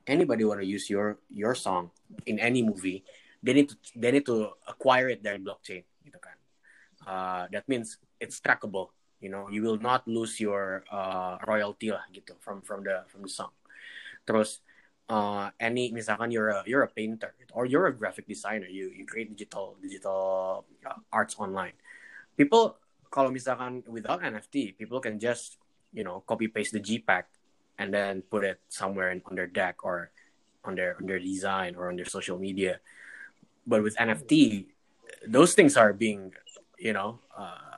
anybody 0.08 0.44
wanna 0.48 0.64
use 0.64 0.90
your 0.90 1.20
your 1.30 1.54
song 1.54 1.92
in 2.26 2.40
any 2.40 2.64
movie, 2.64 3.04
they 3.44 3.54
need 3.54 3.70
to 3.70 3.76
they 3.96 4.12
need 4.12 4.26
to 4.26 4.56
acquire 4.66 5.12
it 5.12 5.22
dari 5.22 5.38
blockchain 5.38 5.84
gitu 6.02 6.18
kan. 6.18 6.38
Uh, 7.04 7.44
that 7.52 7.68
means 7.68 8.00
it's 8.20 8.40
trackable. 8.40 8.96
You 9.20 9.30
know, 9.30 9.50
you 9.50 9.62
will 9.62 9.78
not 9.82 10.08
lose 10.08 10.40
your 10.40 10.86
uh, 10.90 11.38
royalty 11.46 11.92
lah 11.92 12.06
gitu 12.16 12.40
from 12.40 12.64
from 12.64 12.82
the 12.88 13.06
from 13.12 13.28
the 13.28 13.32
song. 13.32 13.54
Terus 14.26 14.62
uh, 15.10 15.52
any 15.60 15.92
misalkan 15.92 16.32
you're 16.32 16.50
a 16.50 16.64
you're 16.66 16.88
a 16.88 16.92
painter 16.92 17.34
or 17.54 17.68
you're 17.68 17.88
a 17.92 17.96
graphic 17.96 18.26
designer, 18.26 18.70
you 18.70 18.90
you 18.94 19.06
create 19.06 19.32
digital 19.34 19.76
digital 19.84 20.64
uh, 20.86 21.00
arts 21.12 21.36
online. 21.38 21.76
People 22.38 22.78
kalau 23.08 23.32
misalkan 23.32 23.82
without 23.88 24.22
NFT, 24.22 24.78
people 24.78 25.00
can 25.00 25.18
just 25.18 25.58
you 25.96 26.04
know 26.04 26.22
copy 26.28 26.48
paste 26.52 26.76
the 26.76 26.84
JPEG 26.84 27.26
and 27.78 27.94
then 27.94 28.22
put 28.22 28.44
it 28.44 28.60
somewhere 28.70 29.12
in, 29.12 29.22
on 29.26 29.36
their 29.36 29.48
deck 29.48 29.86
or 29.86 30.12
on 30.66 30.76
their 30.76 30.98
on 31.00 31.06
their 31.06 31.20
design 31.20 31.76
or 31.76 31.90
on 31.90 31.96
their 31.96 32.10
social 32.10 32.38
media. 32.38 32.80
But 33.66 33.84
with 33.84 33.96
NFT, 33.96 34.66
those 35.28 35.54
things 35.54 35.76
are 35.76 35.94
being, 35.94 36.34
you 36.80 36.94
know, 36.94 37.20
uh, 37.38 37.78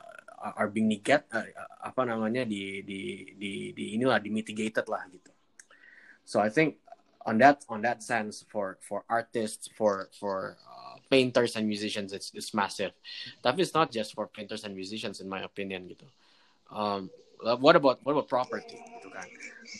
are 0.56 0.68
being 0.68 0.88
negate, 0.88 1.26
uh, 1.32 1.44
apa 1.84 2.06
namanya 2.06 2.44
di 2.46 2.80
di 2.82 3.00
di 3.36 3.52
di 3.76 3.84
inilah 3.98 4.18
di 4.22 4.30
mitigated 4.32 4.88
lah 4.88 5.04
gitu. 5.12 5.30
So 6.24 6.40
I 6.40 6.48
think 6.48 6.80
on 7.26 7.36
that 7.38 7.64
on 7.68 7.82
that 7.82 8.00
sense 8.02 8.46
for 8.48 8.78
for 8.80 9.04
artists 9.10 9.68
for 9.76 10.08
for 10.16 10.56
uh, 10.64 10.96
painters 11.12 11.56
and 11.56 11.68
musicians 11.68 12.12
it's 12.16 12.32
it's 12.32 12.54
massive. 12.54 12.96
That 13.42 13.58
is 13.60 13.74
not 13.74 13.92
just 13.92 14.16
for 14.16 14.26
painters 14.26 14.64
and 14.64 14.72
musicians 14.72 15.20
in 15.20 15.28
my 15.28 15.44
opinion 15.44 15.90
gitu. 15.90 16.08
Um, 16.70 17.10
what 17.60 17.76
about 17.76 17.98
what 18.04 18.12
about 18.12 18.28
property? 18.28 18.78
Gitu 18.78 19.08
kan. 19.08 19.26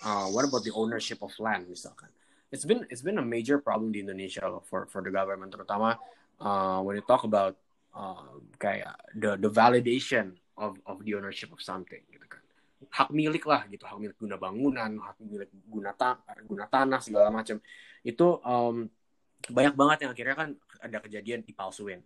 Uh, 0.05 0.27
what 0.33 0.45
about 0.45 0.63
the 0.65 0.73
ownership 0.73 1.21
of 1.21 1.33
land 1.39 1.69
misalkan? 1.69 2.09
It's 2.51 2.67
been 2.67 2.87
it's 2.91 3.05
been 3.05 3.19
a 3.19 3.25
major 3.25 3.63
problem 3.63 3.95
di 3.95 4.03
Indonesia 4.03 4.43
for 4.67 4.91
for 4.91 5.01
the 5.01 5.13
government 5.13 5.55
terutama 5.55 6.01
uh, 6.43 6.83
when 6.83 6.99
you 6.99 7.05
talk 7.07 7.23
about 7.23 7.55
uh, 7.95 8.41
kayak 8.59 8.97
the 9.15 9.39
the 9.39 9.51
validation 9.51 10.35
of 10.59 10.77
of 10.89 11.03
the 11.07 11.15
ownership 11.15 11.55
of 11.55 11.63
something 11.63 12.03
gitu 12.11 12.27
kan. 12.27 12.43
Hak 12.91 13.15
milik 13.15 13.47
lah 13.47 13.69
gitu. 13.71 13.87
Hak 13.87 14.01
milik 14.03 14.19
guna 14.19 14.35
bangunan 14.41 14.91
hak 14.99 15.17
milik 15.23 15.51
guna 15.69 15.95
ta 15.95 16.19
guna 16.49 16.67
tanah 16.67 16.99
segala 16.99 17.31
macam. 17.31 17.63
Itu 18.03 18.43
um, 18.43 18.89
banyak 19.47 19.75
banget 19.79 19.99
yang 20.05 20.11
akhirnya 20.13 20.37
kan 20.37 20.51
ada 20.81 20.99
kejadian 21.01 21.41
dipalsuin 21.45 22.01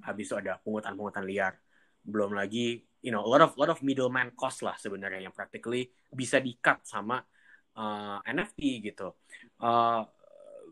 habis 0.00 0.32
itu 0.32 0.36
ada 0.36 0.56
pungutan-pungutan 0.62 1.24
liar 1.28 1.54
belum 2.04 2.32
lagi 2.32 2.80
you 3.00 3.12
know 3.12 3.24
a 3.24 3.28
lot 3.28 3.40
of 3.40 3.56
lot 3.56 3.68
of 3.72 3.80
middleman 3.80 4.32
cost 4.36 4.60
lah 4.64 4.76
sebenarnya 4.76 5.24
yang 5.24 5.34
practically 5.34 5.88
bisa 6.12 6.40
di 6.40 6.56
cut 6.60 6.84
sama 6.84 7.20
uh, 7.76 8.18
NFT 8.28 8.92
gitu. 8.92 9.16
Uh, 9.60 10.04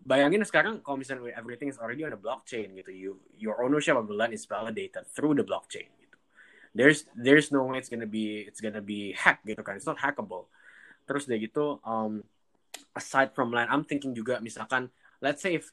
bayangin 0.04 0.44
sekarang 0.44 0.80
kalau 0.80 1.00
misalnya 1.00 1.32
everything 1.36 1.68
is 1.68 1.80
already 1.80 2.04
on 2.04 2.12
the 2.12 2.20
blockchain 2.20 2.72
gitu, 2.76 2.90
you 2.92 3.10
your 3.36 3.60
ownership 3.64 3.96
of 3.96 4.08
the 4.08 4.16
land 4.16 4.32
is 4.32 4.44
validated 4.48 5.04
through 5.12 5.36
the 5.36 5.44
blockchain 5.44 5.88
gitu. 6.00 6.16
There's 6.76 7.08
there's 7.16 7.48
no 7.48 7.68
way 7.68 7.80
it's 7.80 7.90
gonna 7.92 8.08
be 8.08 8.44
it's 8.44 8.60
gonna 8.60 8.84
be 8.84 9.16
hacked 9.16 9.44
gitu 9.44 9.60
kan, 9.64 9.76
it's 9.80 9.88
not 9.88 10.00
hackable. 10.00 10.52
Terus 11.08 11.24
deh 11.24 11.40
gitu, 11.40 11.80
um, 11.84 12.20
aside 12.92 13.32
from 13.32 13.52
land, 13.52 13.72
I'm 13.72 13.84
thinking 13.84 14.12
juga 14.12 14.40
misalkan 14.44 14.92
let's 15.24 15.40
say 15.40 15.56
if 15.56 15.72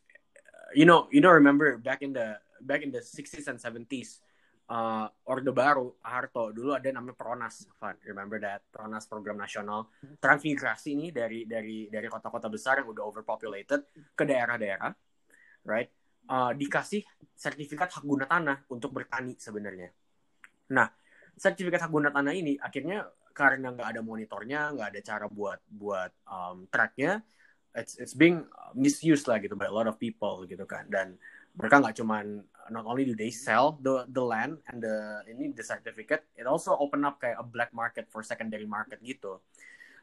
you 0.73 0.87
know 0.87 1.11
you 1.11 1.19
know 1.19 1.31
remember 1.31 1.77
back 1.77 2.01
in 2.01 2.15
the 2.15 2.39
back 2.63 2.81
in 2.81 2.89
the 2.89 3.03
60s 3.03 3.45
and 3.51 3.59
70s 3.59 4.23
uh, 4.69 5.07
Orde 5.29 5.51
Baru 5.53 5.97
Harto 6.01 6.49
dulu 6.49 6.73
ada 6.73 6.89
namanya 6.89 7.17
Pronas, 7.17 7.69
Van. 7.77 7.95
Remember 8.05 8.37
that 8.41 8.65
Pronas 8.69 9.05
program 9.05 9.37
nasional 9.37 9.89
transmigrasi 10.17 10.97
nih 10.97 11.09
dari 11.13 11.39
dari 11.45 11.89
dari 11.89 12.07
kota-kota 12.09 12.49
besar 12.49 12.81
yang 12.81 12.89
udah 12.89 13.03
overpopulated 13.05 13.85
ke 14.13 14.23
daerah-daerah, 14.25 14.91
right? 15.67 15.89
Uh, 16.25 16.57
dikasih 16.57 17.05
sertifikat 17.37 17.93
hak 17.93 18.01
guna 18.01 18.25
tanah 18.25 18.65
untuk 18.73 18.89
bertani 18.89 19.37
sebenarnya. 19.37 19.93
Nah, 20.73 20.89
sertifikat 21.37 21.85
hak 21.85 21.91
guna 21.93 22.09
tanah 22.09 22.33
ini 22.33 22.57
akhirnya 22.57 23.05
karena 23.35 23.75
nggak 23.75 23.89
ada 23.93 24.01
monitornya, 24.01 24.73
nggak 24.73 24.87
ada 24.95 25.01
cara 25.03 25.25
buat 25.29 25.59
buat 25.69 26.09
um, 26.25 26.65
tracknya, 26.71 27.21
it's 27.75 27.99
it's 27.99 28.15
being 28.15 28.47
misused 28.73 29.27
lah 29.27 29.37
gitu 29.37 29.53
by 29.53 29.67
a 29.67 29.75
lot 29.75 29.85
of 29.85 29.99
people 29.99 30.47
gitu 30.47 30.63
kan. 30.65 30.87
Dan 30.87 31.19
mereka 31.53 31.83
nggak 31.83 31.95
cuman 31.99 32.41
not 32.71 32.85
only 32.85 33.05
do 33.05 33.13
they 33.13 33.29
sell 33.29 33.77
the 33.81 34.05
the 34.09 34.21
land 34.21 34.57
and 34.69 34.81
the 34.81 35.21
ini 35.29 35.53
the 35.53 35.65
certificate, 35.65 36.25
it 36.33 36.49
also 36.49 36.73
open 36.77 37.05
up 37.05 37.21
kayak 37.21 37.37
a 37.37 37.45
black 37.45 37.71
market 37.73 38.09
for 38.09 38.25
secondary 38.25 38.65
market 38.65 39.01
gitu. 39.05 39.41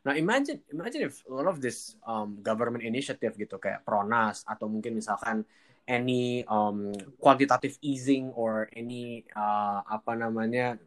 Nah, 0.03 0.19
imagine 0.19 0.63
imagine 0.75 1.07
if 1.07 1.23
a 1.27 1.33
lot 1.33 1.47
of 1.47 1.63
this 1.63 1.95
um, 2.03 2.43
government 2.43 2.83
initiative 2.83 3.39
gitu 3.39 3.59
kayak 3.59 3.87
Pronas 3.87 4.43
atau 4.43 4.67
mungkin 4.67 4.99
misalkan 4.99 5.47
any 5.87 6.43
um, 6.47 6.91
quantitative 7.19 7.79
easing 7.83 8.31
or 8.35 8.71
any 8.75 9.27
uh, 9.35 9.83
apa 9.87 10.15
namanya 10.15 10.79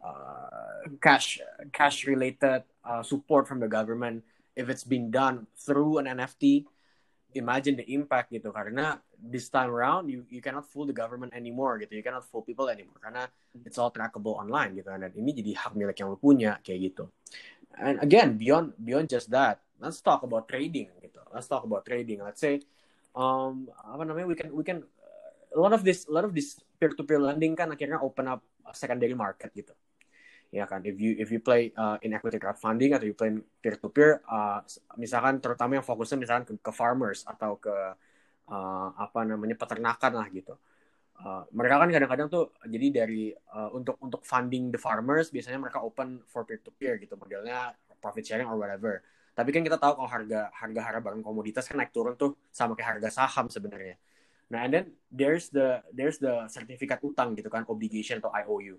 uh, 0.00 0.84
cash 1.00 1.40
cash 1.72 2.04
related 2.08 2.64
uh, 2.84 3.00
support 3.04 3.48
from 3.48 3.60
the 3.60 3.68
government 3.68 4.24
if 4.56 4.68
it's 4.68 4.84
been 4.84 5.08
done 5.08 5.48
through 5.56 6.00
an 6.00 6.08
NFT 6.08 6.68
imagine 7.34 7.74
the 7.78 7.86
impact 7.90 8.32
gitu. 8.32 8.50
Karena 8.54 8.98
this 9.18 9.50
time 9.50 9.70
around 9.70 10.08
you 10.08 10.24
you 10.30 10.40
cannot 10.40 10.64
fool 10.66 10.88
the 10.88 10.96
government 10.96 11.34
anymore 11.34 11.76
gitu. 11.82 11.94
You 11.94 12.04
cannot 12.06 12.24
fool 12.26 12.42
people 12.46 12.70
anymore. 12.70 12.98
Karena 12.98 13.28
it's 13.66 13.76
all 13.76 13.90
trackable 13.90 14.38
online 14.38 14.78
gitu. 14.78 14.88
Dan 14.90 15.12
ini 15.14 15.30
jadi 15.34 15.52
hak 15.58 15.72
milik 15.76 15.96
yang 16.00 16.14
lo 16.14 16.18
punya 16.18 16.58
kayak 16.62 16.94
gitu. 16.94 17.04
And 17.74 17.98
again 18.00 18.38
beyond 18.38 18.78
beyond 18.78 19.10
just 19.10 19.28
that 19.34 19.60
let's 19.82 19.98
talk 20.00 20.22
about 20.22 20.46
trading 20.46 20.88
gitu. 21.02 21.20
Let's 21.34 21.50
talk 21.50 21.66
about 21.66 21.82
trading. 21.84 22.22
Let's 22.22 22.40
say 22.40 22.62
um 23.14 23.70
apa 23.70 24.02
namanya 24.02 24.26
we 24.26 24.36
can 24.38 24.50
we 24.50 24.62
can 24.66 24.82
a 25.54 25.58
lot 25.58 25.70
of 25.70 25.86
this 25.86 26.06
a 26.10 26.12
lot 26.12 26.26
of 26.26 26.34
this 26.34 26.58
peer 26.82 26.90
to 26.90 27.06
peer 27.06 27.22
lending 27.22 27.54
kan 27.54 27.70
akhirnya 27.70 28.02
open 28.02 28.26
up 28.26 28.42
secondary 28.74 29.14
market 29.14 29.54
gitu 29.54 29.70
ya 30.54 30.70
kan 30.70 30.86
if 30.86 30.94
you 31.02 31.18
if 31.18 31.34
you 31.34 31.42
play 31.42 31.74
uh, 31.74 31.98
in 32.06 32.14
equity 32.14 32.38
crowdfunding 32.38 32.94
atau 32.94 33.10
you 33.10 33.16
play 33.18 33.34
peer 33.58 33.74
to 33.74 33.90
peer 33.90 34.22
uh, 34.30 34.62
misalkan 34.94 35.42
terutama 35.42 35.82
yang 35.82 35.82
fokusnya 35.82 36.14
misalkan 36.14 36.46
ke, 36.46 36.54
ke 36.62 36.70
farmers 36.70 37.26
atau 37.26 37.58
ke 37.58 37.74
uh, 37.74 38.88
apa 38.94 39.26
namanya 39.26 39.58
peternakan 39.58 40.12
lah 40.14 40.30
gitu. 40.30 40.54
Uh, 41.14 41.46
mereka 41.54 41.78
kan 41.78 41.90
kadang-kadang 41.90 42.26
tuh 42.30 42.54
jadi 42.66 43.02
dari 43.02 43.34
uh, 43.34 43.70
untuk 43.74 43.98
untuk 44.02 44.22
funding 44.22 44.70
the 44.70 44.78
farmers 44.78 45.30
biasanya 45.34 45.58
mereka 45.58 45.82
open 45.82 46.22
for 46.26 46.42
peer 46.46 46.58
to 46.62 46.70
peer 46.74 46.98
gitu 47.02 47.14
modelnya 47.18 47.74
profit 47.98 48.22
sharing 48.22 48.46
or 48.46 48.54
whatever. 48.54 49.02
Tapi 49.34 49.50
kan 49.50 49.66
kita 49.66 49.74
tahu 49.82 49.98
kalau 49.98 50.10
harga 50.10 50.54
harga 50.54 50.80
harga 50.86 51.00
barang 51.02 51.22
komoditas 51.26 51.66
kan 51.66 51.82
naik 51.82 51.90
turun 51.90 52.14
tuh 52.14 52.38
sama 52.54 52.78
kayak 52.78 52.98
harga 52.98 53.10
saham 53.10 53.50
sebenarnya. 53.50 53.98
Nah 54.54 54.66
and 54.66 54.70
then 54.70 54.84
there's 55.10 55.50
the 55.50 55.82
there's 55.90 56.22
the 56.22 56.46
sertifikat 56.46 57.02
utang 57.02 57.34
gitu 57.34 57.50
kan 57.50 57.66
obligation 57.66 58.22
atau 58.22 58.30
IOU 58.30 58.78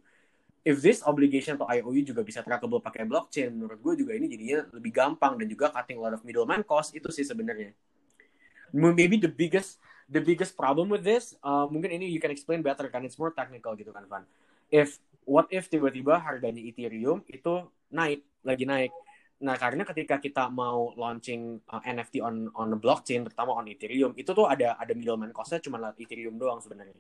if 0.66 0.82
this 0.82 1.06
obligation 1.06 1.62
atau 1.62 1.70
IOU 1.70 2.02
juga 2.02 2.26
bisa 2.26 2.42
trackable 2.42 2.82
pakai 2.82 3.06
blockchain, 3.06 3.54
menurut 3.54 3.78
gue 3.78 4.02
juga 4.02 4.18
ini 4.18 4.26
jadinya 4.26 4.66
lebih 4.74 4.92
gampang 4.92 5.38
dan 5.38 5.46
juga 5.46 5.70
cutting 5.70 6.02
a 6.02 6.10
lot 6.10 6.14
of 6.18 6.26
middleman 6.26 6.66
cost 6.66 6.98
itu 6.98 7.06
sih 7.14 7.22
sebenarnya. 7.22 7.70
Maybe 8.74 9.22
the 9.22 9.30
biggest 9.30 9.78
the 10.10 10.20
biggest 10.20 10.58
problem 10.58 10.90
with 10.90 11.06
this, 11.06 11.38
uh, 11.46 11.70
mungkin 11.70 11.94
ini 11.94 12.10
you 12.10 12.18
can 12.18 12.34
explain 12.34 12.66
better 12.66 12.90
kan, 12.90 13.06
it's 13.06 13.22
more 13.22 13.30
technical 13.30 13.78
gitu 13.78 13.94
kan, 13.94 14.10
Van. 14.10 14.26
If 14.74 14.98
what 15.30 15.46
if 15.54 15.70
tiba-tiba 15.70 16.18
harganya 16.18 16.60
Ethereum 16.66 17.22
itu 17.30 17.70
naik, 17.94 18.26
lagi 18.42 18.66
naik. 18.66 18.92
Nah, 19.46 19.54
karena 19.62 19.86
ketika 19.86 20.18
kita 20.18 20.50
mau 20.50 20.98
launching 20.98 21.62
uh, 21.70 21.82
NFT 21.86 22.26
on 22.26 22.50
on 22.58 22.74
the 22.74 22.80
blockchain, 22.82 23.22
terutama 23.22 23.54
on 23.54 23.70
Ethereum, 23.70 24.18
itu 24.18 24.34
tuh 24.34 24.50
ada 24.50 24.74
ada 24.82 24.94
middleman 24.98 25.30
cost-nya 25.30 25.62
cuma 25.62 25.78
Ethereum 25.94 26.42
doang 26.42 26.58
sebenarnya 26.58 26.98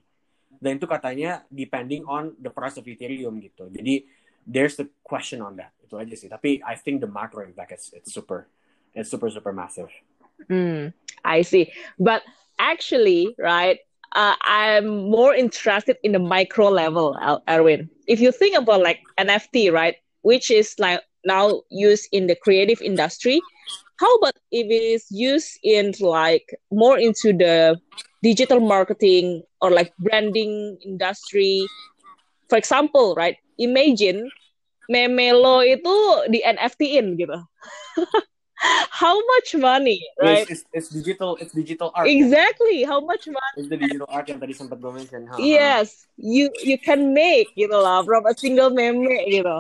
dan 0.61 0.77
itu 0.77 0.87
katanya 0.87 1.43
depending 1.51 2.03
on 2.05 2.33
the 2.39 2.51
price 2.51 2.75
of 2.75 2.85
Ethereum 2.85 3.39
gitu. 3.39 3.67
Jadi 3.71 4.05
there's 4.45 4.77
the 4.77 4.87
question 5.01 5.41
on 5.41 5.57
that. 5.57 5.73
Itu 5.81 5.97
aja 5.97 6.13
sih. 6.13 6.29
Tapi 6.29 6.61
I 6.61 6.75
think 6.77 7.01
the 7.01 7.09
macro 7.09 7.43
impact 7.43 7.75
is 7.75 7.91
it's 7.93 8.13
super 8.13 8.47
it's 8.93 9.09
super 9.09 9.29
super 9.29 9.51
massive. 9.51 9.89
Hmm, 10.47 10.91
I 11.23 11.41
see. 11.41 11.71
But 11.97 12.23
actually, 12.59 13.35
right, 13.39 13.79
uh, 14.13 14.35
I'm 14.41 15.09
more 15.09 15.33
interested 15.33 15.97
in 16.03 16.11
the 16.11 16.19
micro 16.19 16.69
level, 16.69 17.15
Erwin. 17.47 17.89
If 18.07 18.19
you 18.19 18.31
think 18.31 18.57
about 18.57 18.83
like 18.83 18.99
NFT, 19.17 19.71
right, 19.71 19.95
which 20.21 20.51
is 20.51 20.75
like 20.79 21.01
now 21.25 21.63
used 21.69 22.09
in 22.11 22.27
the 22.27 22.35
creative 22.35 22.81
industry, 22.81 23.41
how 23.99 24.11
about 24.17 24.35
if 24.51 24.67
it 24.67 24.83
is 24.95 25.07
used 25.09 25.59
in 25.63 25.93
like 25.99 26.55
more 26.71 26.99
into 26.99 27.31
the 27.31 27.79
digital 28.23 28.59
marketing 28.59 29.43
or 29.61 29.71
like 29.71 29.95
branding 29.99 30.77
industry? 30.83 31.65
For 32.49 32.57
example 32.57 33.15
right 33.15 33.37
imagine 33.57 34.29
memelo 34.91 35.65
itu 35.65 35.95
di 36.29 36.43
NFT-in 36.45 37.17
gitu. 37.17 37.39
How 38.89 39.19
much 39.35 39.51
money 39.59 39.99
right? 40.15 40.47
It's, 40.47 40.63
it's, 40.71 40.87
it's, 40.87 40.89
digital 40.89 41.35
it's 41.43 41.51
digital 41.51 41.91
art. 41.91 42.07
Exactly. 42.07 42.87
How 42.87 43.03
much 43.03 43.27
money? 43.27 43.55
It's 43.59 43.67
the 43.67 43.77
digital 43.77 44.07
art 44.07 44.31
yang 44.31 44.39
tadi 44.39 44.55
sempat 44.55 44.79
gue 44.79 44.91
mention 44.95 45.27
huh? 45.27 45.37
yes. 45.37 46.07
You 46.15 46.47
you 46.63 46.79
can 46.79 47.11
make 47.11 47.51
gitu 47.59 47.75
lah 47.75 48.01
from 48.07 48.23
a 48.23 48.33
single 48.33 48.71
meme 48.71 49.03
gitu. 49.27 49.59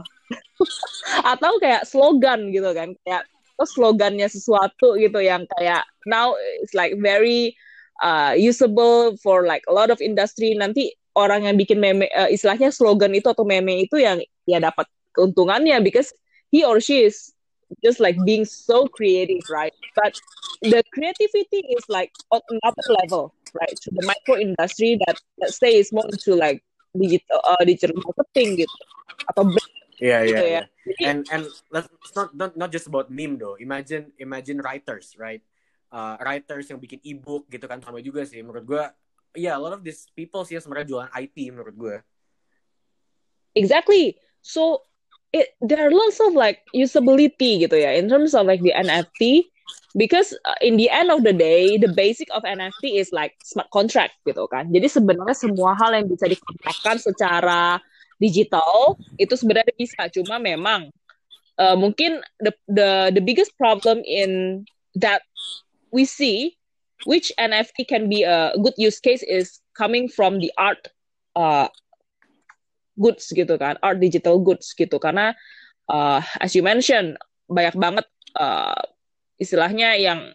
Atau 1.31 1.59
kayak 1.59 1.83
slogan 1.83 2.55
gitu 2.55 2.71
kan 2.71 2.95
kayak 3.03 3.27
atau 3.55 3.67
slogannya 3.67 4.27
sesuatu 4.27 4.99
gitu 4.99 5.23
yang 5.23 5.47
kayak 5.55 5.87
now 6.03 6.35
it's 6.59 6.75
like 6.75 6.91
very 6.99 7.55
uh, 8.03 8.35
usable 8.35 9.15
for 9.23 9.47
like 9.47 9.63
a 9.71 9.73
lot 9.73 9.87
of 9.87 10.03
industry. 10.03 10.51
Nanti 10.59 10.91
orang 11.15 11.47
yang 11.47 11.55
bikin 11.55 11.79
meme 11.79 12.11
uh, 12.11 12.27
istilahnya 12.27 12.75
slogan 12.75 13.15
itu 13.15 13.31
atau 13.31 13.47
meme 13.47 13.87
itu 13.87 13.95
yang 14.03 14.19
ya 14.43 14.59
dapat 14.59 14.83
keuntungannya 15.15 15.79
because 15.79 16.11
he 16.51 16.67
or 16.67 16.83
she 16.83 17.07
is 17.07 17.31
just 17.79 18.03
like 18.03 18.19
being 18.27 18.43
so 18.43 18.91
creative 18.91 19.41
right? 19.47 19.73
But 19.95 20.19
the 20.59 20.83
creativity 20.91 21.63
is 21.71 21.87
like 21.87 22.11
on 22.35 22.43
another 22.51 22.85
level 23.03 23.31
right? 23.55 23.75
To 23.87 23.89
the 23.95 24.03
micro 24.03 24.35
industry 24.35 24.99
that 25.07 25.15
let's 25.39 25.55
say 25.55 25.79
is 25.79 25.95
more 25.95 26.07
into 26.11 26.35
like 26.35 26.59
digital 26.91 27.39
uh, 27.47 27.63
digital 27.63 27.95
marketing 28.03 28.67
gitu 28.67 28.77
atau 29.31 29.47
yeah 29.47 29.84
gitu 29.95 30.07
yeah, 30.07 30.21
ya. 30.23 30.63
yeah. 30.63 31.09
and 31.09 31.23
and 31.31 31.43
let's 31.71 31.87
not, 32.13 32.29
not 32.35 32.51
not 32.59 32.69
just 32.69 32.87
about 32.87 33.07
meme 33.07 33.39
though. 33.39 33.55
Imagine 33.57 34.11
imagine 34.19 34.59
writers 34.59 35.15
right? 35.15 35.41
Uh, 35.95 36.19
writers 36.19 36.67
yang 36.67 36.79
bikin 36.81 36.99
ebook 37.07 37.47
gitu 37.47 37.65
kan. 37.65 37.79
Sama 37.79 38.03
juga 38.03 38.27
sih 38.27 38.43
menurut 38.43 38.65
gue 38.67 38.83
ya 39.35 39.51
yeah, 39.51 39.55
a 39.55 39.61
lot 39.61 39.75
of 39.75 39.83
these 39.83 40.07
people 40.15 40.43
sih 40.43 40.59
yang 40.59 40.63
sebenarnya 40.63 40.87
jualan 40.87 41.11
IP 41.11 41.51
menurut 41.51 41.75
gue 41.75 41.95
exactly. 43.55 44.19
So 44.43 44.83
it 45.35 45.55
there 45.59 45.81
are 45.83 45.91
lots 45.91 46.19
of 46.23 46.35
like 46.35 46.63
usability 46.75 47.63
gitu 47.63 47.75
ya 47.75 47.95
in 47.95 48.07
terms 48.07 48.31
of 48.31 48.45
like 48.47 48.63
the 48.63 48.75
NFT 48.75 49.51
because 49.97 50.35
uh, 50.45 50.59
in 50.61 50.77
the 50.77 50.91
end 50.91 51.09
of 51.09 51.23
the 51.23 51.33
day 51.33 51.79
the 51.79 51.91
basic 51.91 52.27
of 52.35 52.43
NFT 52.43 52.99
is 52.99 53.09
like 53.15 53.35
smart 53.41 53.71
contract 53.71 54.15
gitu 54.27 54.45
kan. 54.51 54.69
Jadi 54.69 54.87
sebenarnya 54.91 55.35
semua 55.35 55.73
hal 55.75 55.95
yang 55.95 56.07
bisa 56.07 56.27
dikontrakkan 56.29 56.99
secara 56.99 57.79
digital 58.21 58.95
itu 59.19 59.33
sebenarnya 59.35 59.73
bisa. 59.75 60.07
Cuma 60.11 60.39
memang 60.39 60.91
uh, 61.59 61.75
mungkin 61.75 62.23
the 62.39 62.53
the 62.67 62.89
the 63.15 63.23
biggest 63.23 63.55
problem 63.59 64.01
in 64.05 64.63
that 64.95 65.23
we 65.91 66.07
see 66.07 66.55
which 67.03 67.31
NFT 67.35 67.85
can 67.87 68.07
be 68.07 68.23
a 68.23 68.55
good 68.59 68.75
use 68.79 68.99
case 69.03 69.21
is 69.21 69.59
coming 69.75 70.07
from 70.07 70.39
the 70.39 70.49
art 70.55 70.87
uh, 71.35 71.67
goods 72.95 73.27
gitu 73.35 73.59
kan 73.59 73.75
art 73.83 73.99
digital 73.99 74.39
goods 74.39 74.71
gitu. 74.71 74.95
Karena 74.97 75.35
uh, 75.91 76.23
as 76.39 76.55
you 76.55 76.63
mentioned 76.63 77.19
banyak 77.51 77.75
banget 77.75 78.07
uh, 78.39 78.79
istilahnya 79.37 79.99
yang 79.99 80.31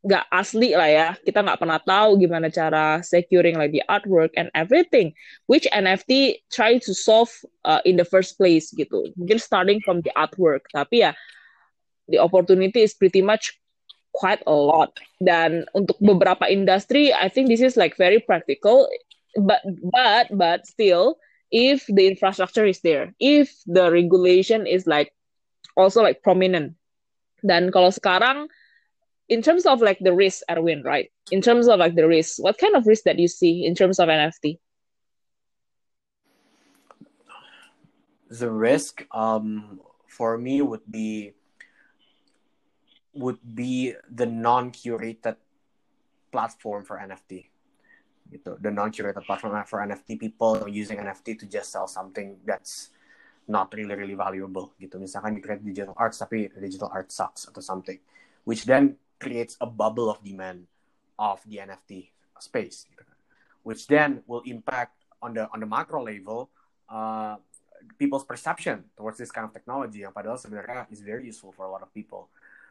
nggak 0.00 0.24
asli 0.32 0.72
lah 0.72 0.88
ya. 0.88 1.08
Kita 1.20 1.44
nggak 1.44 1.60
pernah 1.60 1.80
tahu 1.80 2.16
gimana 2.16 2.48
cara 2.48 3.04
securing 3.04 3.60
like 3.60 3.72
the 3.72 3.84
artwork 3.88 4.32
and 4.36 4.48
everything 4.56 5.12
which 5.44 5.68
NFT 5.68 6.40
try 6.48 6.80
to 6.80 6.92
solve 6.96 7.28
uh, 7.68 7.84
in 7.84 8.00
the 8.00 8.06
first 8.08 8.40
place 8.40 8.72
gitu. 8.72 9.12
Mungkin 9.20 9.36
starting 9.36 9.78
from 9.84 10.00
the 10.00 10.12
artwork 10.16 10.64
tapi 10.72 11.04
ya 11.04 11.12
the 12.08 12.16
opportunity 12.16 12.80
is 12.80 12.96
pretty 12.96 13.20
much 13.20 13.52
quite 14.16 14.40
a 14.48 14.54
lot. 14.56 14.96
Dan 15.20 15.68
untuk 15.76 16.00
beberapa 16.00 16.48
industri 16.48 17.12
I 17.12 17.28
think 17.28 17.52
this 17.52 17.60
is 17.60 17.76
like 17.76 17.92
very 18.00 18.24
practical 18.24 18.88
but 19.36 19.60
but 19.92 20.32
but 20.32 20.64
still 20.64 21.20
if 21.52 21.84
the 21.92 22.08
infrastructure 22.08 22.64
is 22.64 22.80
there 22.80 23.12
if 23.20 23.52
the 23.68 23.92
regulation 23.92 24.64
is 24.64 24.88
like 24.88 25.12
also 25.76 26.00
like 26.00 26.24
prominent. 26.24 26.72
Dan 27.44 27.68
kalau 27.68 27.92
sekarang 27.92 28.48
in 29.30 29.40
terms 29.40 29.64
of 29.64 29.80
like 29.80 29.98
the 30.02 30.12
risk, 30.12 30.42
Erwin, 30.50 30.82
right? 30.82 31.08
In 31.30 31.40
terms 31.40 31.68
of 31.70 31.78
like 31.78 31.94
the 31.94 32.06
risk, 32.06 32.42
what 32.42 32.58
kind 32.58 32.74
of 32.74 32.86
risk 32.86 33.04
that 33.04 33.18
you 33.18 33.28
see 33.28 33.64
in 33.64 33.74
terms 33.74 34.02
of 34.02 34.10
NFT? 34.10 34.58
The 38.28 38.50
risk, 38.50 39.06
um, 39.14 39.80
for 40.06 40.36
me 40.36 40.60
would 40.60 40.82
be 40.90 41.32
would 43.14 43.38
be 43.42 43.94
the 44.10 44.26
non-curated 44.26 45.36
platform 46.30 46.84
for 46.84 46.98
NFT. 46.98 47.46
Gitu. 48.30 48.62
The 48.62 48.70
non-curated 48.70 49.26
platform 49.26 49.54
for 49.66 49.78
NFT 49.82 50.18
people 50.18 50.66
using 50.68 50.98
NFT 50.98 51.38
to 51.38 51.46
just 51.46 51.70
sell 51.70 51.86
something 51.86 52.38
that's 52.46 52.90
not 53.46 53.74
really 53.74 53.94
really 53.94 54.14
valuable 54.14 54.74
gitu. 54.78 54.98
Misalkan 54.98 55.38
you 55.38 55.42
create 55.42 55.62
digital 55.62 55.94
art 55.98 56.14
tapi 56.14 56.50
digital 56.58 56.90
art 56.90 57.10
sucks 57.10 57.50
atau 57.50 57.58
something, 57.58 57.98
which 58.46 58.62
then 58.66 58.94
creates 59.20 59.56
a 59.60 59.66
bubble 59.66 60.10
of 60.10 60.24
demand 60.24 60.66
of 61.18 61.40
the 61.46 61.58
NFT 61.58 62.10
space, 62.40 62.86
which 63.62 63.86
then 63.86 64.22
will 64.26 64.42
impact 64.46 64.96
on 65.22 65.34
the 65.34 65.48
on 65.52 65.60
the 65.60 65.68
macro 65.68 66.02
level 66.02 66.48
uh, 66.88 67.36
people's 67.98 68.24
perception 68.24 68.84
towards 68.96 69.18
this 69.18 69.30
kind 69.30 69.44
of 69.44 69.52
technology 69.52 70.00
yang 70.00 70.12
padahal 70.12 70.36
is 70.90 71.00
very 71.00 71.26
useful 71.26 71.52
for 71.52 71.64
a 71.64 71.70
lot 71.70 71.82
of 71.82 71.92
people. 71.92 72.28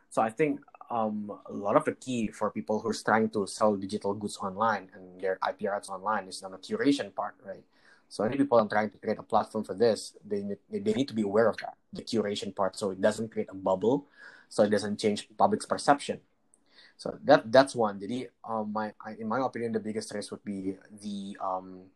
So 0.09 0.21
I 0.21 0.29
think 0.29 0.62
um, 0.89 1.29
a 1.45 1.53
lot 1.53 1.75
of 1.75 1.85
the 1.85 1.93
key 1.93 2.29
for 2.33 2.49
people 2.49 2.79
who's 2.81 3.03
trying 3.03 3.29
to 3.29 3.45
sell 3.45 3.75
digital 3.75 4.13
goods 4.13 4.38
online 4.38 4.89
and 4.93 5.21
their 5.21 5.38
IP 5.47 5.69
rights 5.69 5.89
online 5.89 6.27
is 6.27 6.41
on 6.41 6.51
the 6.51 6.57
curation 6.57 7.13
part, 7.13 7.35
right? 7.45 7.63
So 8.09 8.23
any 8.23 8.38
people 8.38 8.57
are 8.57 8.67
trying 8.67 8.89
to 8.89 8.97
create 8.97 9.19
a 9.19 9.23
platform 9.23 9.63
for 9.63 9.75
this, 9.75 10.17
they 10.25 10.41
need, 10.41 10.57
they 10.67 10.93
need 10.93 11.07
to 11.09 11.13
be 11.13 11.21
aware 11.21 11.47
of 11.47 11.57
that, 11.57 11.77
the 11.93 12.01
curation 12.01 12.55
part, 12.55 12.75
so 12.75 12.89
it 12.89 12.99
doesn't 12.99 13.29
create 13.29 13.49
a 13.51 13.55
bubble, 13.55 14.07
so 14.49 14.63
it 14.63 14.71
doesn't 14.71 14.99
change 14.99 15.29
public's 15.38 15.67
perception. 15.67 16.19
So 16.99 17.15
that 17.23 17.47
that's 17.47 17.71
one. 17.71 17.95
Jadi, 17.95 18.27
um, 18.43 18.75
my 18.75 18.91
in 19.15 19.31
my 19.31 19.39
opinion, 19.39 19.71
the 19.71 19.79
biggest 19.79 20.12
risk 20.12 20.35
would 20.35 20.43
be 20.43 20.75
the 20.99 21.39
um, 21.39 21.88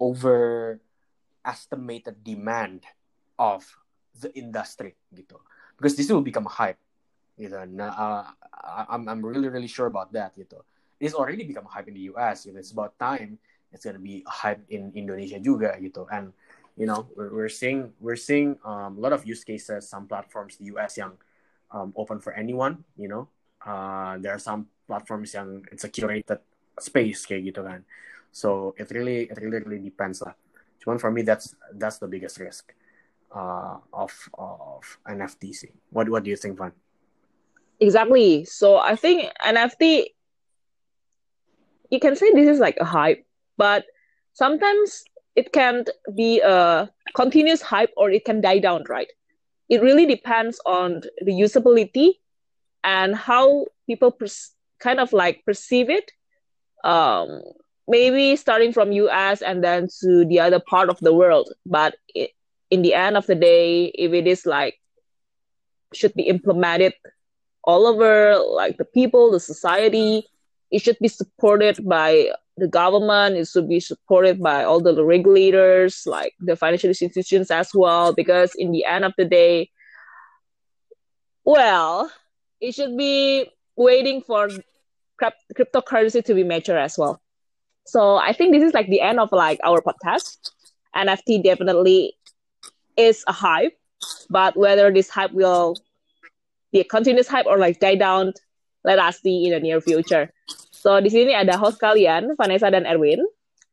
overestimated 0.00 2.24
demand 2.24 2.88
of 3.36 3.68
the 4.16 4.32
industry, 4.32 4.96
gitu. 5.12 5.36
Because 5.76 5.92
this 5.92 6.08
will 6.08 6.24
become 6.24 6.48
a 6.48 6.54
hype, 6.56 6.80
gitu. 7.36 7.68
Nah, 7.68 7.92
uh, 7.92 8.24
I'm 8.88 9.12
I'm 9.12 9.20
really 9.20 9.52
really 9.52 9.68
sure 9.68 9.92
about 9.92 10.08
that, 10.16 10.32
gitu. 10.40 10.64
It's 10.96 11.12
already 11.12 11.44
become 11.44 11.68
hype 11.68 11.92
in 11.92 12.00
the 12.00 12.08
US. 12.16 12.48
Gitu. 12.48 12.56
It's 12.56 12.72
about 12.72 12.96
time 12.96 13.36
it's 13.72 13.84
gonna 13.84 13.98
be 13.98 14.24
hype 14.26 14.62
in 14.68 14.90
Indonesia 14.94 15.38
juga 15.38 15.78
gitu 15.78 16.06
and 16.10 16.34
you 16.74 16.86
know 16.86 17.06
we're, 17.14 17.30
we're 17.30 17.52
seeing 17.52 17.94
we're 18.02 18.18
seeing 18.18 18.58
um, 18.66 18.98
a 18.98 19.00
lot 19.00 19.14
of 19.14 19.22
use 19.26 19.46
cases 19.46 19.86
some 19.86 20.06
platforms 20.06 20.58
the 20.58 20.70
US 20.74 20.98
yang 20.98 21.14
um, 21.70 21.94
open 21.94 22.18
for 22.18 22.34
anyone 22.34 22.82
you 22.98 23.06
know 23.06 23.30
uh, 23.66 24.18
there 24.18 24.32
are 24.32 24.42
some 24.42 24.68
platforms 24.86 25.34
yang 25.34 25.64
it's 25.72 25.84
a 25.84 25.90
curated 25.92 26.40
space 26.80 27.26
kayak 27.28 27.52
gitu 27.52 27.62
kan. 27.62 27.84
So 28.32 28.74
it 28.78 28.90
really 28.90 29.26
it 29.28 29.38
really 29.38 29.60
really 29.62 29.82
depends 29.82 30.22
lah. 30.22 30.34
Cuman 30.80 30.98
for 30.98 31.10
me 31.12 31.22
that's 31.22 31.54
that's 31.76 32.00
the 32.00 32.08
biggest 32.08 32.40
risk 32.40 32.72
uh, 33.34 33.78
of 33.92 34.12
of 34.34 34.82
NFT 35.06 35.52
what 35.90 36.08
what 36.08 36.24
do 36.24 36.30
you 36.30 36.38
think 36.38 36.58
Van? 36.58 36.72
Exactly. 37.80 38.44
So 38.44 38.78
I 38.78 38.96
think 38.96 39.30
NFT 39.44 40.14
you 41.90 42.00
can 42.00 42.14
say 42.14 42.30
this 42.32 42.48
is 42.48 42.60
like 42.62 42.78
a 42.80 42.86
hype 42.86 43.26
but 43.58 43.84
sometimes 44.32 45.04
it 45.34 45.52
can 45.52 45.84
be 46.14 46.40
a 46.40 46.88
continuous 47.14 47.62
hype 47.62 47.90
or 47.96 48.10
it 48.10 48.24
can 48.24 48.40
die 48.40 48.58
down 48.58 48.84
right? 48.88 49.10
It 49.68 49.82
really 49.82 50.06
depends 50.06 50.60
on 50.66 51.02
the 51.22 51.32
usability 51.34 52.18
and 52.84 53.14
how 53.14 53.66
people 53.86 54.16
kind 54.80 55.00
of 55.00 55.12
like 55.12 55.44
perceive 55.44 55.90
it 55.90 56.10
um, 56.84 57.42
maybe 57.88 58.36
starting 58.36 58.72
from 58.72 58.92
us 58.92 59.42
and 59.42 59.62
then 59.62 59.88
to 60.00 60.24
the 60.24 60.40
other 60.40 60.60
part 60.60 60.88
of 60.88 60.98
the 61.00 61.12
world. 61.12 61.52
But 61.66 61.96
it, 62.14 62.30
in 62.70 62.82
the 62.82 62.94
end 62.94 63.16
of 63.16 63.26
the 63.26 63.34
day 63.34 63.86
if 63.86 64.12
it 64.12 64.26
is 64.26 64.46
like 64.46 64.78
should 65.92 66.14
be 66.14 66.22
implemented 66.22 66.94
all 67.64 67.86
over 67.86 68.38
like 68.38 68.78
the 68.78 68.84
people 68.84 69.30
the 69.30 69.40
society 69.40 70.24
it 70.70 70.80
should 70.80 70.96
be 71.00 71.08
supported 71.08 71.76
by 71.86 72.30
the 72.56 72.68
government 72.68 73.36
it 73.36 73.48
should 73.48 73.68
be 73.68 73.80
supported 73.80 74.40
by 74.40 74.62
all 74.62 74.80
the 74.80 75.04
regulators 75.04 76.04
like 76.06 76.32
the 76.40 76.54
financial 76.54 76.88
institutions 76.88 77.50
as 77.50 77.70
well 77.74 78.14
because 78.14 78.54
in 78.54 78.70
the 78.70 78.84
end 78.84 79.04
of 79.04 79.12
the 79.18 79.24
day 79.24 79.68
well 81.44 82.10
it 82.60 82.74
should 82.74 82.96
be 82.96 83.46
waiting 83.76 84.20
for 84.22 84.48
cryptocurrency 85.56 86.24
to 86.24 86.34
be 86.34 86.44
mature 86.44 86.78
as 86.78 86.96
well 86.96 87.20
so 87.86 88.16
i 88.16 88.32
think 88.32 88.52
this 88.52 88.62
is 88.62 88.74
like 88.74 88.88
the 88.88 89.00
end 89.00 89.20
of 89.20 89.30
like 89.32 89.60
our 89.64 89.80
podcast 89.80 90.38
nft 90.96 91.42
definitely 91.44 92.14
is 92.96 93.24
a 93.26 93.32
hype 93.32 93.76
but 94.28 94.56
whether 94.56 94.90
this 94.92 95.10
hype 95.10 95.32
will 95.32 95.76
be 96.72 96.80
a 96.80 96.84
continuous 96.84 97.28
hype 97.28 97.46
or 97.46 97.58
like 97.58 97.80
die 97.80 97.94
down 97.96 98.32
let 98.84 98.98
us 98.98 99.20
see 99.20 99.44
in 99.46 99.52
the 99.52 99.60
near 99.60 99.80
future 99.80 100.30
So 100.80 100.96
di 100.96 101.12
sini 101.12 101.36
ada 101.36 101.60
host 101.60 101.76
kalian 101.76 102.32
Vanessa 102.40 102.72
dan 102.72 102.88
Erwin. 102.88 103.20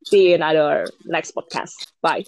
See 0.03 0.27
you 0.27 0.35
in 0.35 0.43
our 0.43 0.83
next 1.07 1.31
podcast. 1.31 1.87
Bye. 2.03 2.27